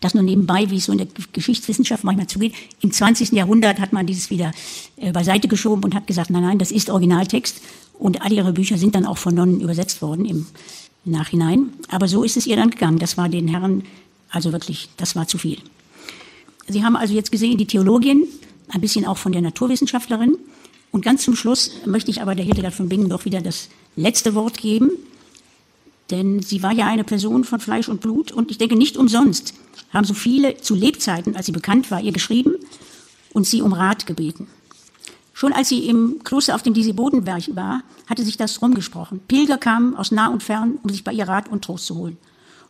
[0.00, 2.54] Das nur nebenbei, wie es so in der Geschichtswissenschaft manchmal zugeht.
[2.80, 3.32] Im 20.
[3.32, 4.52] Jahrhundert hat man dieses wieder
[4.96, 7.62] äh, beiseite geschoben und hat gesagt, nein, nein, das ist Originaltext.
[7.98, 10.46] Und all ihre Bücher sind dann auch von Nonnen übersetzt worden im
[11.04, 11.72] Nachhinein.
[11.88, 12.98] Aber so ist es ihr dann gegangen.
[12.98, 13.84] Das war den Herren,
[14.30, 15.58] also wirklich, das war zu viel.
[16.68, 18.24] Sie haben also jetzt gesehen, die Theologin,
[18.68, 20.36] ein bisschen auch von der Naturwissenschaftlerin.
[20.90, 24.34] Und ganz zum Schluss möchte ich aber der Hildegard von Bingen doch wieder das letzte
[24.34, 24.90] Wort geben.
[26.10, 29.54] Denn sie war ja eine Person von Fleisch und Blut und ich denke nicht umsonst
[29.92, 32.54] haben so viele zu Lebzeiten, als sie bekannt war, ihr geschrieben
[33.32, 34.46] und sie um Rat gebeten.
[35.42, 39.18] Schon als sie im Kloster auf dem Disibodenberg war, hatte sich das rumgesprochen.
[39.26, 42.16] Pilger kamen aus nah und fern, um sich bei ihr Rat und Trost zu holen.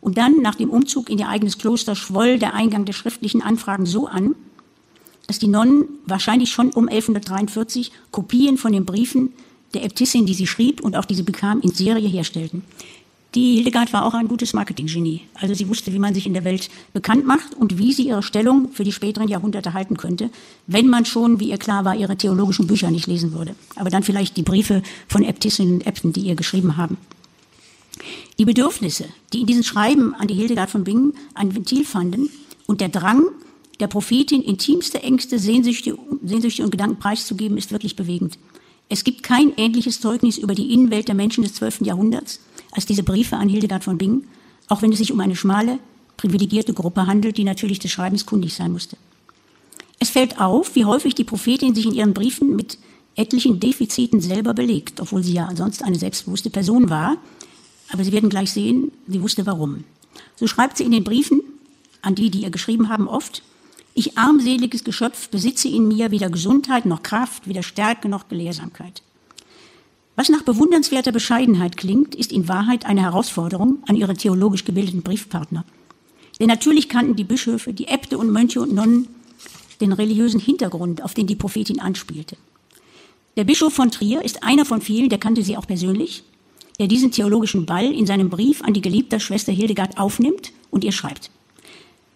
[0.01, 3.85] Und dann, nach dem Umzug in ihr eigenes Kloster, schwoll der Eingang der schriftlichen Anfragen
[3.85, 4.33] so an,
[5.27, 9.33] dass die Nonnen wahrscheinlich schon um 1143 Kopien von den Briefen
[9.75, 12.63] der Äbtissin, die sie schrieb und auch die sie bekam, in Serie herstellten.
[13.35, 15.21] Die Hildegard war auch ein gutes Marketinggenie.
[15.33, 18.21] Also sie wusste, wie man sich in der Welt bekannt macht und wie sie ihre
[18.21, 20.29] Stellung für die späteren Jahrhunderte halten könnte,
[20.67, 23.55] wenn man schon, wie ihr klar war, ihre theologischen Bücher nicht lesen würde.
[23.75, 26.97] Aber dann vielleicht die Briefe von Äbtissinnen und Äbten, die ihr geschrieben haben.
[28.37, 32.29] Die Bedürfnisse, die in diesem Schreiben an die Hildegard von Bingen ein Ventil fanden
[32.67, 33.23] und der Drang
[33.79, 38.37] der Prophetin intimste Ängste, Sehnsüchte, Sehnsüchte und Gedanken preiszugeben, ist wirklich bewegend.
[38.89, 41.81] Es gibt kein ähnliches Zeugnis über die Innenwelt der Menschen des 12.
[41.81, 42.39] Jahrhunderts
[42.73, 44.27] als diese Briefe an Hildegard von Bingen,
[44.67, 45.79] auch wenn es sich um eine schmale,
[46.17, 48.97] privilegierte Gruppe handelt, die natürlich des Schreibens kundig sein musste.
[49.99, 52.77] Es fällt auf, wie häufig die Prophetin sich in ihren Briefen mit
[53.15, 57.17] etlichen Defiziten selber belegt, obwohl sie ja sonst eine selbstbewusste Person war.
[57.91, 59.83] Aber Sie werden gleich sehen, sie wusste warum.
[60.35, 61.41] So schreibt sie in den Briefen
[62.01, 63.43] an die, die ihr geschrieben haben, oft,
[63.93, 69.03] ich armseliges Geschöpf besitze in mir weder Gesundheit noch Kraft, weder Stärke noch Gelehrsamkeit.
[70.15, 75.65] Was nach bewundernswerter Bescheidenheit klingt, ist in Wahrheit eine Herausforderung an ihre theologisch gebildeten Briefpartner.
[76.39, 79.07] Denn natürlich kannten die Bischöfe, die Äbte und Mönche und Nonnen
[79.81, 82.37] den religiösen Hintergrund, auf den die Prophetin anspielte.
[83.37, 86.23] Der Bischof von Trier ist einer von vielen, der kannte sie auch persönlich,
[86.79, 90.91] der diesen theologischen Ball in seinem Brief an die geliebte Schwester Hildegard aufnimmt und ihr
[90.91, 91.31] schreibt.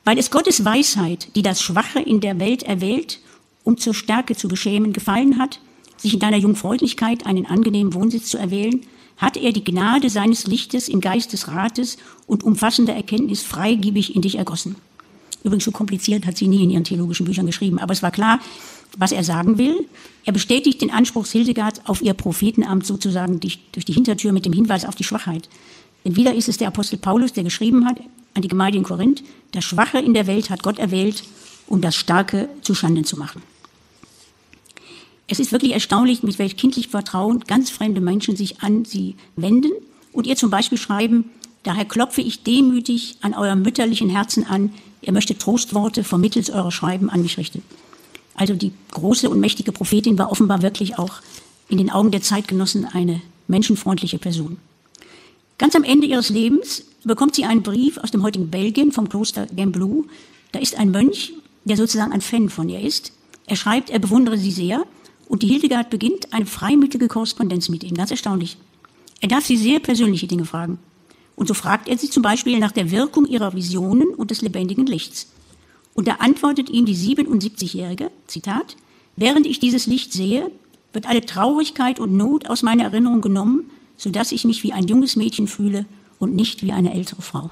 [0.03, 3.19] Weil es Gottes Weisheit, die das Schwache in der Welt erwählt,
[3.63, 5.59] um zur Stärke zu beschämen, gefallen hat,
[5.97, 8.81] sich in deiner Jungfräulichkeit einen angenehmen Wohnsitz zu erwählen,
[9.17, 14.21] hat er die Gnade seines Lichtes in Geist des Rates und umfassender Erkenntnis freigebig in
[14.21, 14.75] dich ergossen.
[15.43, 18.39] Übrigens, so kompliziert hat sie nie in ihren theologischen Büchern geschrieben, aber es war klar,
[18.97, 19.87] was er sagen will.
[20.25, 24.85] Er bestätigt den Anspruch Hildegards auf ihr Prophetenamt sozusagen durch die Hintertür mit dem Hinweis
[24.85, 25.49] auf die Schwachheit.
[26.05, 27.99] Denn wieder ist es der Apostel Paulus, der geschrieben hat
[28.33, 31.23] an die Gemeinde in Korinth, das Schwache in der Welt hat Gott erwählt,
[31.65, 33.41] um das Starke zu Schanden zu machen.
[35.27, 39.71] Es ist wirklich erstaunlich, mit welch kindlichem Vertrauen ganz fremde Menschen sich an sie wenden
[40.13, 41.29] und ihr zum Beispiel schreiben,
[41.63, 47.09] daher klopfe ich demütig an eurem mütterlichen Herzen an, ihr möchtet Trostworte vermittels eurer Schreiben
[47.09, 47.61] an mich richten.
[48.35, 51.15] Also die große und mächtige Prophetin war offenbar wirklich auch
[51.67, 54.57] in den Augen der Zeitgenossen eine menschenfreundliche Person.
[55.57, 59.47] Ganz am Ende ihres Lebens bekommt sie einen Brief aus dem heutigen Belgien vom Kloster
[59.47, 60.05] Gembloux.
[60.51, 61.33] Da ist ein Mönch,
[61.65, 63.11] der sozusagen ein Fan von ihr ist.
[63.47, 64.85] Er schreibt, er bewundere sie sehr
[65.27, 67.95] und die Hildegard beginnt eine freimütige Korrespondenz mit ihm.
[67.95, 68.57] Ganz erstaunlich.
[69.19, 70.79] Er darf sie sehr persönliche Dinge fragen.
[71.35, 74.85] Und so fragt er sie zum Beispiel nach der Wirkung ihrer Visionen und des lebendigen
[74.85, 75.27] Lichts.
[75.93, 78.75] Und da antwortet ihm die 77-Jährige, Zitat,
[79.15, 80.51] während ich dieses Licht sehe,
[80.93, 85.15] wird alle Traurigkeit und Not aus meiner Erinnerung genommen, sodass ich mich wie ein junges
[85.15, 85.85] Mädchen fühle
[86.19, 87.49] und nicht wie eine ältere Frau.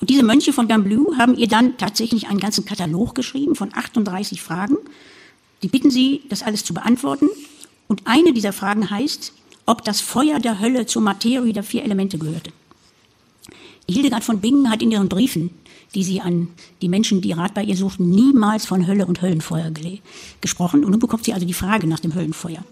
[0.00, 4.40] Und diese Mönche von Gamblou haben ihr dann tatsächlich einen ganzen Katalog geschrieben von 38
[4.40, 4.76] Fragen,
[5.62, 7.28] die bitten sie, das alles zu beantworten.
[7.88, 9.32] Und eine dieser Fragen heißt,
[9.66, 12.52] ob das Feuer der Hölle zur Materie der vier Elemente gehörte.
[13.88, 15.50] Hildegard von Bingen hat in ihren Briefen,
[15.94, 16.48] die sie an
[16.82, 19.72] die Menschen, die Rat bei ihr suchten, niemals von Hölle und Höllenfeuer
[20.40, 20.84] gesprochen.
[20.84, 22.64] Und nun bekommt sie also die Frage nach dem Höllenfeuer.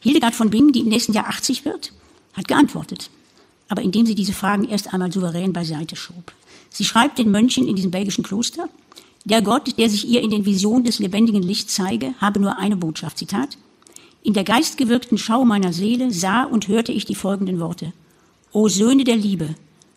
[0.00, 1.92] Hildegard von Bingen, die im nächsten Jahr 80 wird,
[2.34, 3.10] hat geantwortet,
[3.68, 6.32] aber indem sie diese Fragen erst einmal souverän beiseite schob.
[6.70, 8.68] Sie schreibt den Mönchen in diesem belgischen Kloster,
[9.24, 12.76] der Gott, der sich ihr in den Visionen des lebendigen Lichts zeige, habe nur eine
[12.76, 13.18] Botschaft.
[13.18, 13.56] Zitat.
[14.22, 17.92] In der geistgewirkten Schau meiner Seele sah und hörte ich die folgenden Worte.
[18.52, 19.54] O Söhne der Liebe,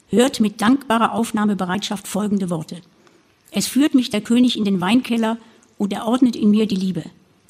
[0.09, 2.81] hört mit dankbarer Aufnahmebereitschaft folgende Worte.
[3.51, 5.37] Es führt mich der König in den Weinkeller
[5.77, 7.03] und er ordnet in mir die Liebe.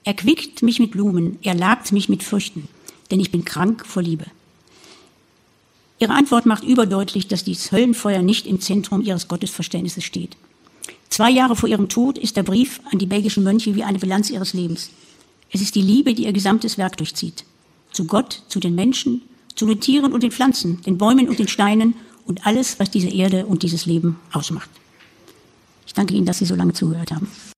[0.04, 2.68] Er quickt mich mit Blumen, er lagt mich mit Früchten,
[3.12, 4.26] denn ich bin krank vor Liebe.
[5.98, 10.36] Ihre Antwort macht überdeutlich, dass dieses Höllenfeuer nicht im Zentrum ihres Gottesverständnisses steht.
[11.16, 14.30] Zwei Jahre vor ihrem Tod ist der Brief an die belgischen Mönche wie eine Bilanz
[14.30, 14.90] ihres Lebens.
[15.50, 17.46] Es ist die Liebe, die ihr gesamtes Werk durchzieht.
[17.94, 19.22] Zu Gott, zu den Menschen,
[19.56, 21.96] zu den Tieren und den Pflanzen, den Bäumen und den Steinen
[22.26, 24.70] und alles, was diese Erde und dieses Leben ausmacht.
[25.88, 27.32] Ich danke Ihnen, dass Sie so lange zugehört haben.